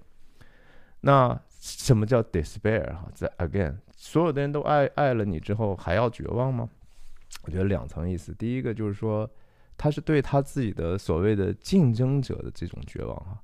[1.01, 2.93] 那什么叫 despair？
[2.93, 6.69] 哈，在 again，所有的人都爱爱了你之后，还要绝望吗？
[7.43, 8.33] 我觉得两层意思。
[8.35, 9.29] 第一个就是说，
[9.75, 13.37] 他是对他自己的所谓的竞争者的这种绝望啊。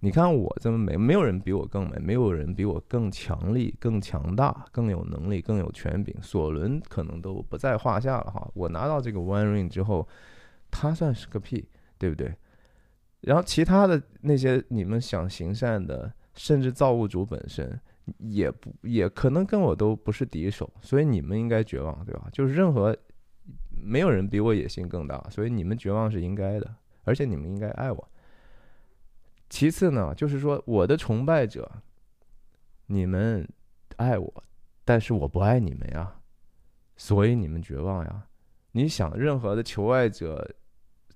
[0.00, 8.46] 你看我这么美，没有人比我更美，没有人比我更强力、更强大、更有能力、更有权柄，索伦可能都不在话下了哈。
[8.52, 10.06] 我拿到这个 One Ring 之后，
[10.70, 11.66] 他算是个屁，
[11.96, 12.34] 对不对？
[13.26, 17.78] 然后其他的那些你们想行善的，甚至造物主本身
[18.18, 22.28] 也不也可能跟我都不是敌手，所以你们应该绝望，对吧？
[22.32, 22.96] 就是任何
[23.70, 26.72] 没有人比我野心更大，所以你们绝望是应该的，
[27.02, 28.08] 而且你们应该爱我。
[29.50, 31.68] 其次呢，就是说我的崇拜者，
[32.86, 33.44] 你们
[33.96, 34.44] 爱我，
[34.84, 36.14] 但是我不爱你们呀，
[36.96, 38.28] 所以你们绝望呀。
[38.70, 40.48] 你想任何的求爱者。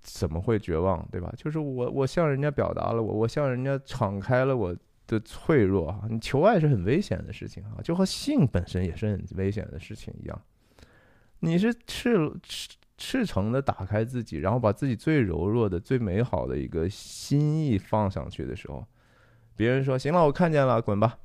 [0.00, 1.32] 怎么会绝望，对吧？
[1.36, 4.74] 就是我，我向人家表达了我，我向人家敞开了我
[5.06, 6.06] 的脆弱啊！
[6.08, 10.42] 你求爱是很危险的事情啊，就和性本身也是很危险的事情一样。
[11.40, 18.86] 你是赤赤赤诚的打开自己，然后把自己最柔弱的、最美好的一个心意放上去的时候，
[19.56, 21.18] 别人说行了，我看见了，滚吧。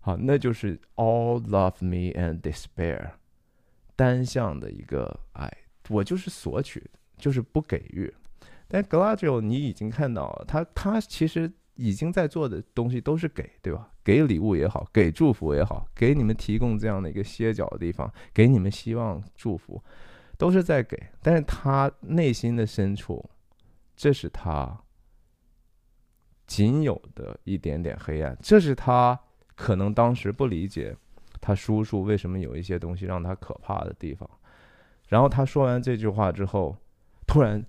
[0.00, 3.10] 好，那就是 all love me and despair，
[3.94, 5.50] 单向的一个爱，
[5.88, 8.12] 我就是索取，就是不给予。
[8.72, 13.90] 但 Gladio，你已经看到了，他他其实已经在做的东西都是给，对吧？
[14.04, 19.82] 给礼物也好，给祝福也好，给你们提供这样的一个歇脚的地方，给你们希望祝福，
[20.38, 20.96] 都是在给。
[21.20, 23.28] 但是他内心的深处，
[23.96, 24.80] 这是他
[26.46, 29.18] 仅有的一点点黑暗，这是他
[29.56, 30.96] 可能当时不理解
[31.40, 34.30] 他叔叔为什么有一些东西让他可怕的地方。
[35.08, 36.76] 然后他说完这句话之后，
[37.26, 37.60] 突然。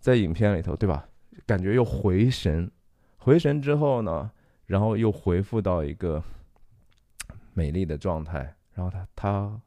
[0.00, 1.06] 在影片里头，对吧？
[1.46, 2.70] 感觉又回神，
[3.18, 4.30] 回神之后呢，
[4.66, 6.22] 然后又恢复到一个
[7.54, 8.56] 美丽的状态。
[8.72, 9.60] 然后他他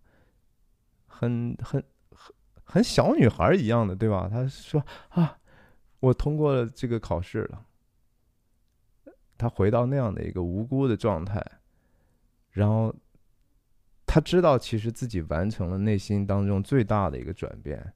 [1.05, 4.27] 很很很很小女孩一样的，对吧？
[4.29, 5.37] 他说啊，
[5.99, 7.65] 我通过了这个考试了。
[9.37, 11.43] 他回到那样的一个无辜的状态，
[12.51, 12.93] 然后
[14.05, 17.93] 他知道，其实自己完成了内心当中最大的一个转变。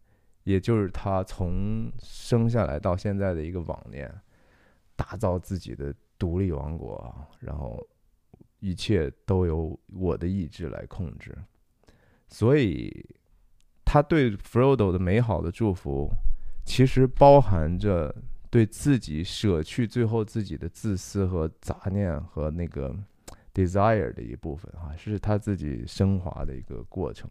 [0.47, 4.09] 也就是他从生下来到现在的一个妄念，
[4.95, 7.85] 打造自己的独立王国，然后
[8.61, 11.37] 一切都由我的意志来控制。
[12.29, 13.05] 所以，
[13.83, 16.09] 他对 Frodo 的美好的祝福，
[16.63, 18.15] 其实包含着
[18.49, 22.95] 对自己舍去最后自己的自私和杂念和那个
[23.53, 27.29] desire 的一部分啊，是他自己升华的一个过程。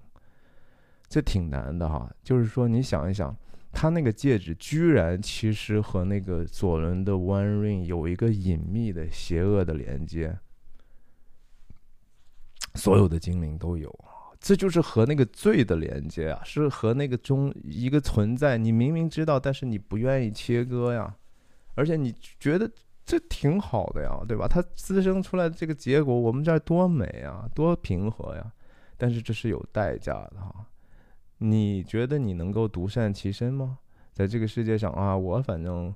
[1.08, 3.34] 这挺难的哈，就是说你想一想，
[3.72, 10.36] 他那个戒指居然其实和那个左轮的 One Ring 有一个隐秘的邪恶的连接，
[12.74, 13.92] 所有的精灵都有，
[14.40, 21.14] 这就是和那个罪的连接啊，是和那个中一个存在，你明明知道，但是你不愿意切割呀，
[21.74, 22.70] 而且你觉得
[23.04, 24.48] 这挺好的呀，对吧？
[24.48, 28.52] 它滋生出来的这个结果，我们这儿多美啊，多平和呀，
[28.96, 30.66] 但是这是有代价的哈。
[31.38, 33.78] 你觉得你能够独善其身吗？
[34.12, 35.94] 在这个世界上啊，我反正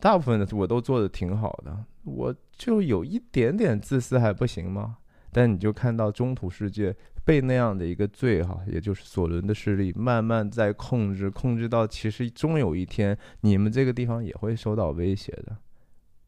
[0.00, 4.96] 大部分的我都做的挺好的，我就有一点点自私还不行吗？
[5.30, 15.56] 但你就看到中土世界被那样的一个罪哈，也就是索伦的势力慢慢在控制，控制到其实终有一天你们这个地方也会受到威胁的。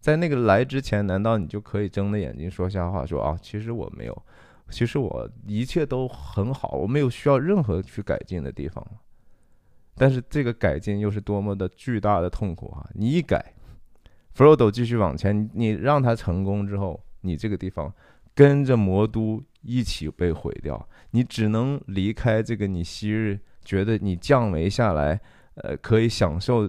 [0.01, 4.23] 在那个来之前，难道你就可以睁着眼睛说瞎话，说啊，其实我没有。
[4.69, 8.85] 其实我一切都很好，我没有需要任何去改进的地方。
[9.95, 12.87] 但是这个改进又是多么的巨大的痛苦啊！
[12.95, 13.55] 你一改
[14.37, 17.91] ，Frodo 继续往前，你让他成功之后，你这个地方
[18.35, 25.21] 跟着魔都一起被毁掉，你只能离开这个你昔日觉得你降维下来，
[25.55, 26.69] 呃，可以享受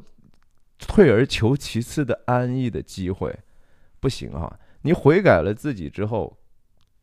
[0.78, 3.38] 退而求其次的安逸的机会。
[4.00, 4.58] 不行啊！
[4.84, 6.37] 你悔改了自己之后。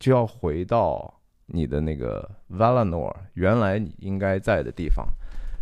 [0.04, 5.08] 就要回到你的那个 Valinor 原来你应该在的地方。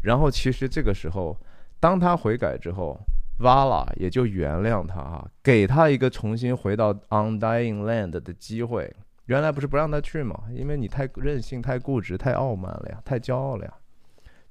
[0.03, 1.39] 然后其实这个时候，
[1.79, 2.99] 当他悔改之后
[3.39, 8.93] ，Vala 也就原谅他啊，给他一个重新回到 Undying Land 的机会。
[9.27, 10.35] 原来不是不让他去吗？
[10.53, 13.73] 因为你太任性、太固执、太傲慢了呀，太骄傲了呀。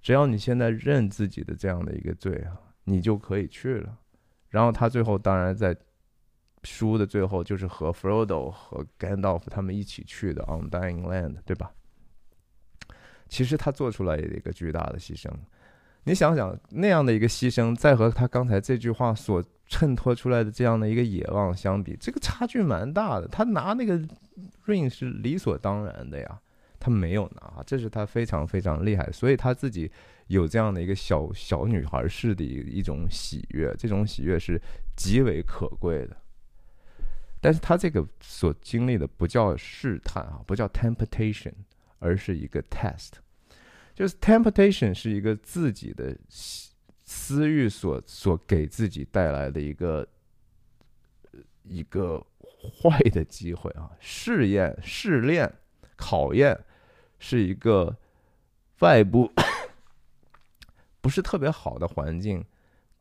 [0.01, 3.93] 只要你现在认自己的这样的一个罪啊，你就可以去了。
[4.47, 5.75] 然后他最后当然在
[6.63, 11.71] 书的最后就是和 Frodo 和 Gandalf 他们一起去的 Undying Land，对吧？
[13.27, 15.31] 其实他做出来一个巨大的牺牲，
[16.03, 23.27] 你想想那样的一个牺牲，再和他刚才这句话所衬托出来的这样的一个野望相比，这个差距蛮大的。
[23.29, 23.97] 他拿那个
[24.65, 26.39] ring 是理所当然的呀，
[26.77, 29.89] 他没有拿，这是他非常非常厉害，所以他自己
[30.27, 34.61] 有这样的一个小小女孩式的一一种喜悦，这种喜悦是
[34.97, 36.17] 极为可贵的。
[37.41, 41.51] 但是他这个所经历的不叫试探啊，不叫 temptation。
[42.03, 43.11] 而是一个 test，
[43.93, 46.17] 就是 temptation 是一个自己的
[47.05, 50.07] 私欲所所给自己带来的一个
[51.61, 52.19] 一个
[52.81, 55.53] 坏的机会啊，试验、试炼、
[55.95, 56.59] 考验，
[57.19, 57.95] 是一个
[58.79, 59.31] 外部
[61.01, 62.43] 不是特别好的环境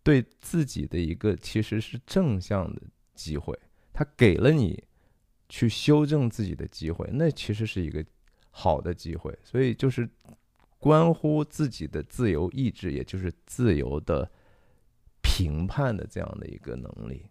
[0.03, 2.83] 对自己的一个其实是正向的
[3.15, 3.59] 机会，
[4.01, 4.83] 他给了你
[5.47, 8.03] 去修正自己的机会，那其实是一个。
[8.53, 10.11] 好的机会，所以就是
[10.77, 14.29] 关乎自己的自由意志，也就是自由的
[15.23, 17.25] 评判的这样的一个能力。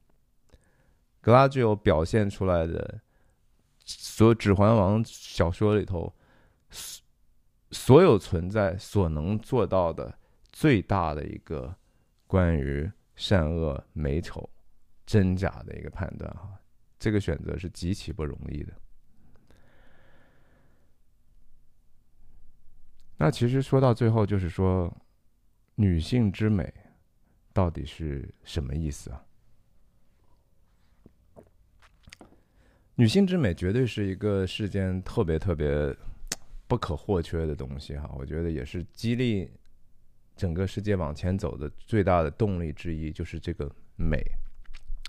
[1.20, 3.01] 格拉吉欧表现出来的
[3.84, 6.11] 所有《指环王》小说里头
[7.72, 10.17] 所有存在所能做到的
[10.53, 11.76] 最大的一个
[12.28, 14.49] 关于善恶美丑
[15.05, 16.59] 真假的一个判断啊，
[17.00, 18.74] 这个选择是极其不容易的。
[23.18, 24.95] 那其实说到最后，就是说，
[25.76, 26.74] 女性之美
[27.52, 29.26] 到底是什么意思啊？
[32.95, 35.95] 女性之美绝对是一个世间特别特别
[36.68, 38.14] 不可或缺的东西哈。
[38.18, 39.50] 我觉得也是激励
[40.36, 44.22] 整个世界往前走的最大的动力之一，就是这个美，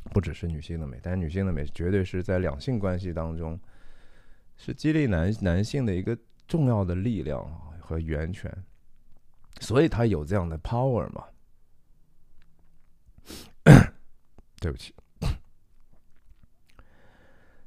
[0.05, 3.59] 不只是女性的美，但是女性的美绝对是在两性关系当中
[4.57, 7.68] 是激励男男性的一个重要的力量。
[7.82, 8.48] 和源泉，
[9.59, 11.24] 所以他有这样的 power 嘛？
[14.61, 14.94] 对不起，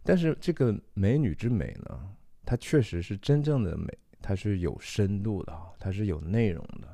[0.01, 2.15] 但是这个美女之美呢，
[2.45, 3.86] 它确实是真正的美，
[4.21, 6.88] 它是有深度的，它是有内容的，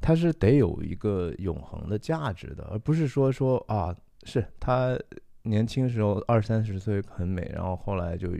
[0.00, 3.92] 它是得有一个永恒的价值的，而不是说说啊，
[4.24, 4.98] 是她
[5.42, 8.30] 年轻时候二三十岁很美，然后后来就。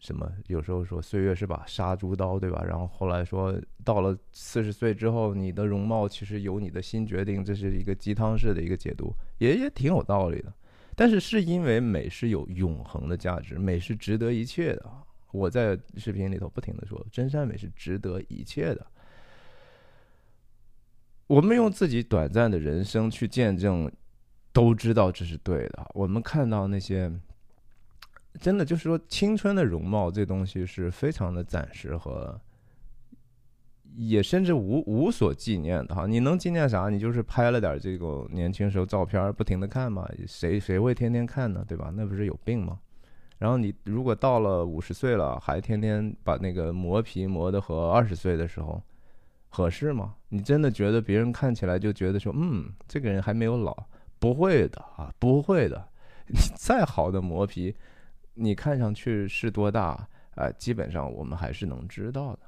[0.00, 0.32] 什么？
[0.46, 2.62] 有时候说岁月是把杀猪刀，对吧？
[2.64, 10.54] 然后后来说到了四十岁之后，你的容貌其实由你的心决定，这是一个鸡汤式的一个解读，也也挺有道理的。
[10.94, 14.88] 但是是因为美是有永恒的价值，美是值得一切的。
[15.32, 18.86] 我在视频里头不停的说，真善美是值得一切的。
[21.28, 23.88] 我们用自己短暂的人生去见证，
[24.52, 25.88] 都知道这是对的。
[25.94, 27.10] 我们看到那些。
[28.40, 32.40] 真的就是说，青春的容貌这东西是非常的暂时和，
[33.96, 36.06] 也甚至无无所纪念的哈。
[36.06, 36.88] 你能纪念啥？
[36.88, 40.08] 你就是拍了点这个年轻时候照片，不停的看嘛。
[40.28, 41.64] 谁谁会天天看呢？
[41.66, 41.90] 对吧？
[41.92, 42.78] 那不是有病吗？
[43.38, 48.80] 然后你如果到了五十岁了，还天天把那个磨皮磨的和二十岁的时候
[49.48, 50.14] 合适吗？
[50.28, 53.76] 你真的觉得别人看起来就觉得说，嗯，这个人还没有老？
[54.18, 55.88] 不会的啊，不会的。
[56.28, 57.74] 你再好的磨皮。
[58.34, 60.50] 你看上去是多大啊？
[60.52, 62.40] 基本上我们还是能知道的。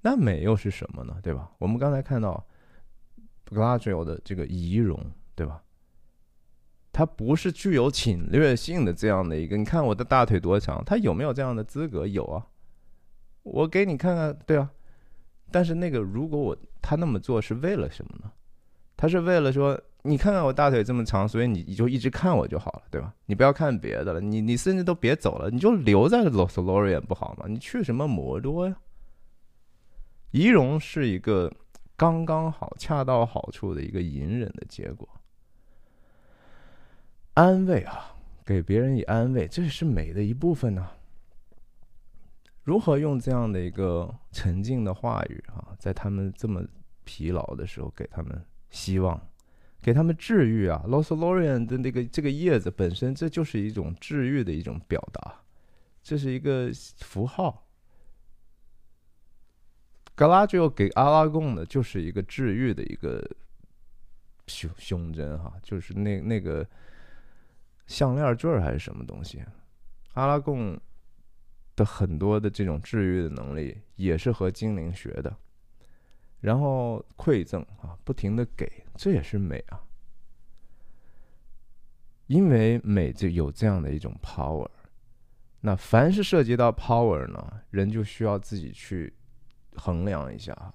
[0.00, 1.16] 那美又是什么呢？
[1.22, 1.50] 对吧？
[1.58, 2.44] 我们刚才看到
[3.46, 4.98] g l a d i o 的这个仪容，
[5.34, 5.62] 对吧？
[6.92, 9.56] 它不是具有侵略性的这样的一个。
[9.56, 12.06] 你看我的大腿多长，他有没有这样的资格？
[12.06, 12.46] 有啊。
[13.44, 14.70] 我给你看看，对啊。
[15.50, 18.30] 但是那个，如果我他那么做是为了什么呢？
[18.96, 19.80] 他是为了说。
[20.02, 23.12] 你看看我大腿这么长，所以你你就一直看我就好了，对吧？
[23.26, 27.46] 你不要看别的了，你你甚至都别走了，你就留在 Los Lorian 不好吗？
[27.48, 28.76] 你去什么摩多呀？
[30.30, 31.52] 仪容是一个
[31.96, 35.06] 刚刚好、恰到好处的一个隐忍的结果，
[37.34, 38.14] 安慰啊，
[38.46, 40.88] 给别人以安慰，这是美的一部分呢。
[42.68, 46.62] 如何用这样的一个沉静的话语啊，在他们这么
[47.02, 49.18] 疲劳的时候，给他们希望？
[49.80, 55.40] 给他们治愈啊 l o s Lorian 的那个这个叶子本身，这就是一种治愈的一种表达，
[56.02, 57.66] 这是一个符号。
[60.14, 63.26] 格拉吉欧给阿拉贡的就是一个治愈的一个
[64.46, 66.68] 胸胸针哈，就是那那个
[67.86, 69.42] 项链坠还是什么东西。
[70.12, 70.78] 阿拉贡
[71.78, 75.34] 的很多的这种治愈的能力也是和精灵学的，
[76.40, 79.80] 然后馈赠啊，不停的给，这也是美啊。
[82.26, 84.68] 因为美就有这样的一种 power，
[85.60, 89.14] 那凡是涉及到 power 呢，人就需要自己去
[89.76, 90.74] 衡量一下哈，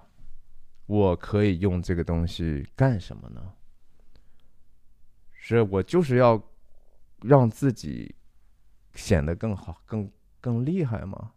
[0.88, 3.54] 我可以用这个东西干什么呢？
[5.34, 6.42] 是我就是要
[7.22, 8.16] 让自己
[8.96, 10.10] 显得更好、更
[10.44, 11.32] 更厉害吗？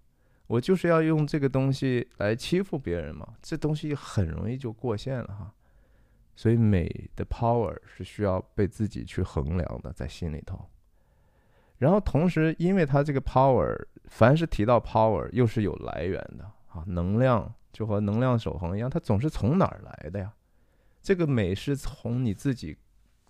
[0.48, 3.34] 我就是要用这个东西来欺负别人吗？
[3.40, 5.54] 这东西很容易就过线了哈。
[6.34, 10.68] 所以美的 power 是需要被自己去衡量的，在心里头。
[11.78, 13.72] 然后同时，因为它这个 power，
[14.06, 20.32] 凡是提到 power，又是有来源的啊，能量就和能量守恒一样，它总是从哪儿来的呀？
[21.00, 22.76] 这个美是从你自己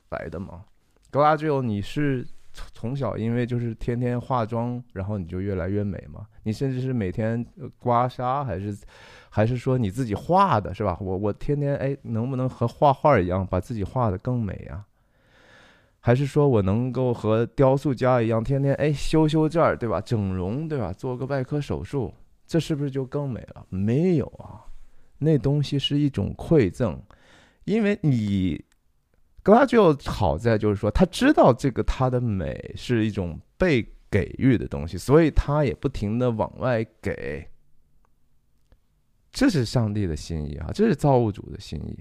[0.09, 0.65] 来的吗？
[1.11, 2.27] 格拉吉欧，你是？
[2.73, 6.27] 从小因为就是天天化妆，然后你就越来越美嘛。
[6.43, 7.45] 你甚至是每天
[7.79, 8.77] 刮痧，还是
[9.29, 10.97] 还是说你自己画的，是吧？
[11.01, 14.85] 我我天天哎，能不能和画画一样，把自己画的更美呀？
[16.01, 20.01] 还是说我能够和雕塑家一样，天天哎修修这儿，对吧？
[20.01, 20.93] 整容，对吧？
[20.93, 22.15] 做个外科手术，
[22.47, 23.67] 这是不是就更美了？
[23.69, 24.65] 没有啊，
[25.19, 27.01] 那东西是一种馈赠，
[27.65, 28.65] 因为你。
[29.47, 33.81] 格拉就好在就是说，他知道这个他的美是一种被
[34.11, 37.49] 给予的东西，所以他也不停的往外给。
[39.31, 41.97] 这是上帝的心意啊，这是造物主的心意。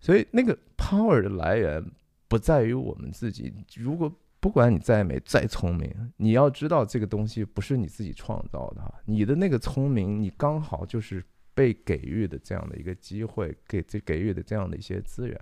[0.00, 1.80] 所以那个 power 的来源
[2.26, 3.54] 不在于我们自己。
[3.76, 11.22] 如果不管你再美再聪明，你要知道这个东西不是你自己创造的，你的那个聪明，你刚好就是
[11.54, 15.40] 被给予的这样的一个机会，给这给予的这样的一些资源。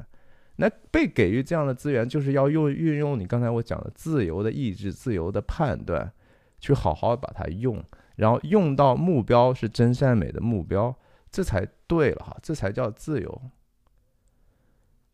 [0.57, 6.13] 那被给予这样的资源，就是要用运用你刚才我讲的自由的意志、自由的判断，
[6.61, 7.83] 去好好把它用，
[8.17, 10.95] 然后用到目标是真善美的目标，
[11.31, 13.43] 这才对了哈，这才叫自由。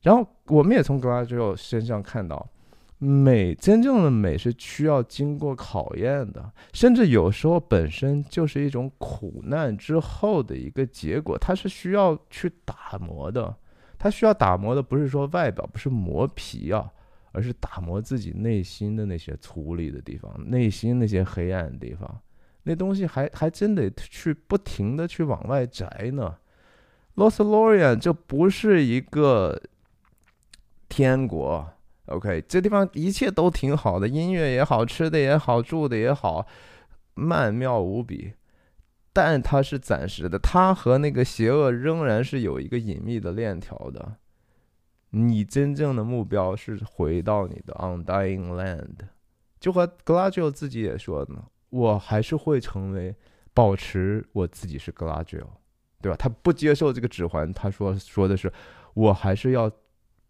[0.03, 2.49] 然后我们也从格拉吉欧身上看到，
[2.99, 13.57] 美真正的美是需要经过考验的，甚至有时候本身就是一种苦难之后的一个结果，它是需要去打磨的。
[14.03, 16.91] 他需要打磨的不是说外表，不是磨皮啊，
[17.33, 22.19] 而是打磨自己内心的那些粗粝的地方，内心那些黑暗的地方，
[22.63, 26.35] 那东西还还真得去不停的去往外摘呢。
[27.17, 29.61] Los Lorian 这不是一个
[30.89, 31.71] 天国
[32.07, 36.47] ，OK，这地方一切都挺好的，音乐也好，吃的也好，住的也好，
[37.13, 38.33] 曼妙无比。
[39.13, 44.17] 但它是暂时的，它和那个邪恶仍然是有一个隐秘的链条的。
[45.11, 49.09] 你真正的目标是回到你的 undying land，
[49.59, 53.17] 就和 Gladio 自己也说呢，我还是会成为
[53.53, 55.47] 保持我自己是 Gladio，，
[56.01, 56.17] 对吧？
[56.17, 58.53] 他不接受这个指环，他说说的是，
[58.95, 59.69] 我还是要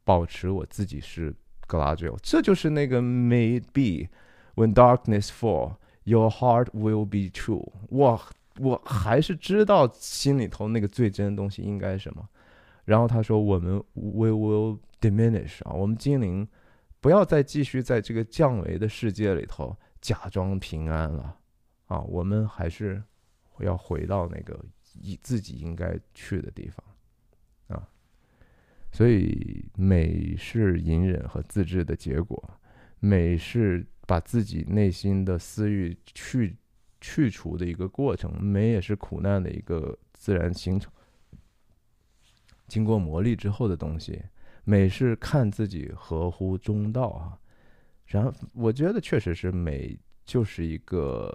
[0.02, 1.34] 保持我自己是
[1.68, 2.16] Gladio，。
[2.22, 4.08] 这就是那个 may be
[4.54, 5.74] when darkness fall,
[6.04, 7.70] your heart will be true。
[7.90, 8.18] 哇！
[8.58, 12.28] 我还是知道心里头那个最真的东西应该什么，
[12.84, 16.46] 然后他说：“我们 we will diminish 啊，我们精灵
[17.00, 21.38] 不要再继续在这个降维的世界里头假装平安了
[21.86, 23.02] 啊，我们还是
[23.60, 24.62] 要回到那个
[25.00, 27.88] 以自己应该去的地方啊。
[28.92, 32.42] 所以美是隐忍和自制的结果，
[32.98, 36.56] 美是把自己内心的私欲去。”
[37.00, 40.92] 去除的一个过程，美也是苦难的一个自然形成，
[42.68, 44.22] 经过磨砺之后的东西。
[44.64, 47.36] 美是看自己合乎中道啊，
[48.04, 51.34] 然后我觉得确实是美，就是一个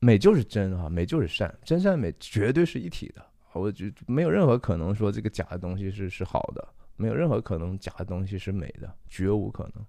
[0.00, 3.24] 美就是真啊，美就是善，真善美绝对是一体的。
[3.54, 9.86] 我觉没有任何可能说这个假的东西是是好的，没有任何可能假的东西是美的，绝无可能。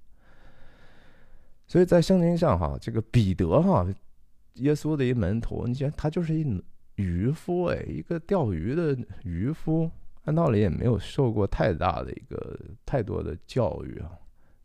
[1.68, 3.86] 所以在圣经上哈，这个彼得哈。
[4.60, 6.64] 耶稣的一门徒，你想他就是一
[6.96, 9.90] 渔夫哎，一个钓鱼的渔夫，
[10.26, 14.12] 按道理也没有受过太大的一个太多的教育啊，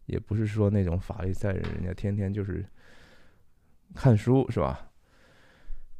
[0.06, 2.64] 也不是说那种法利赛人，人家天天就是
[3.94, 4.90] 看书是吧？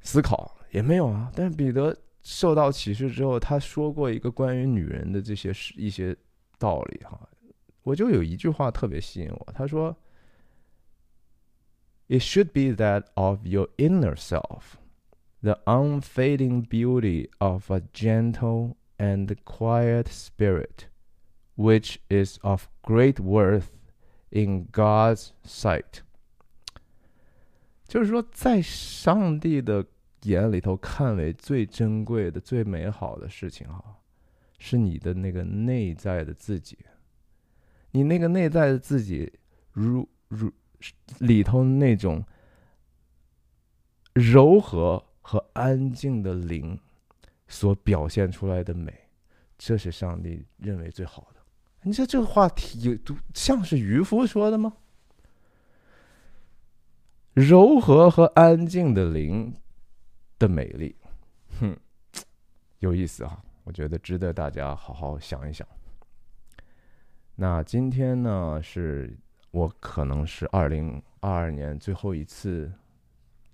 [0.01, 1.31] 思考也没有啊。
[1.35, 6.17] 但是彼得受到启示之后，他说过一个关于女人的这些一些
[6.59, 7.29] 道理哈，
[7.83, 9.97] 我就有一句话特别吸引我，他说。
[12.08, 14.78] It should be that of your inner self,
[15.44, 20.88] the unfading beauty of a gentle and quiet spirit,
[21.56, 23.68] which is of great worth
[24.32, 26.02] in God's sight.
[27.88, 29.86] 就是说，在上帝的
[30.24, 34.00] 眼里头看为最珍贵的、最美好的事情，哈，
[34.58, 36.78] 是你的那个内在的自己。
[37.92, 39.32] 你那个内在的自己，
[39.72, 40.52] 如如
[41.19, 42.25] 里头那种
[44.13, 46.79] 柔和和安静的灵
[47.49, 48.93] 所表现出来的美，
[49.57, 51.41] 这是上帝认为最好的。
[51.83, 52.99] 你说这个话题
[53.35, 54.75] 像是渔夫说的吗？
[57.35, 59.55] 柔和和安静的灵
[60.39, 60.97] 的美丽，
[61.61, 61.77] 哼，
[62.79, 63.43] 有意思啊！
[63.65, 65.67] 我觉得值得大家好好想一想。
[67.35, 69.19] 那今天呢，是
[69.55, 72.73] 我可能是二零二二年最后一次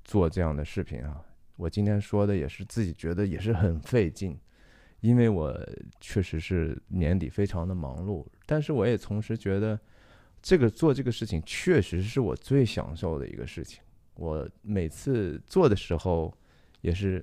[0.03, 1.23] 做这样的视频啊。
[1.57, 4.35] 我今天说的也是自己觉得也是很费劲，
[5.01, 5.55] 因为我
[6.01, 9.79] 确实是年底非常的忙碌，但是我也同时觉得。
[10.43, 13.83] 这个做这个事情确实是我最享受的一个事情。
[14.15, 16.35] 我每次做的时候
[16.81, 17.23] 也是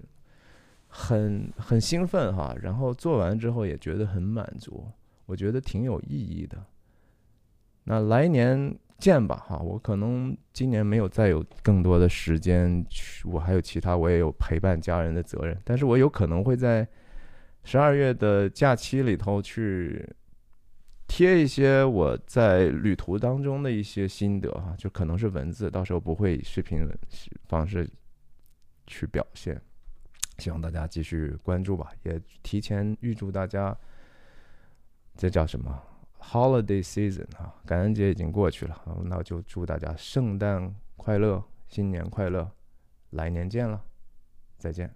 [0.87, 4.87] 很很兴奋哈，然后做完之后也觉得很满足，
[5.25, 6.63] 我觉得挺有意义的。
[7.87, 16.85] 那来年见吧哈，我可能今年没有再有更多的时间去，我还有其他我也有陪伴家人的责任，但是我有可能会在
[17.63, 20.07] 十二月的假期里头去。
[21.09, 26.85] 贴一些我在旅途当中的一些心得哈，就可能是文字，到时候不会以视频
[27.47, 27.89] 方式
[28.87, 29.59] 去表现。
[30.37, 33.75] 希望大家继续关注吧，也提前预祝大家，
[35.15, 35.81] 这叫什么
[36.29, 42.51] ？Holiday season 啊，感恩节已经过去了，那就祝大家圣诞快乐，新年快乐，
[43.11, 43.81] 来年见了，
[44.57, 44.93] 再见。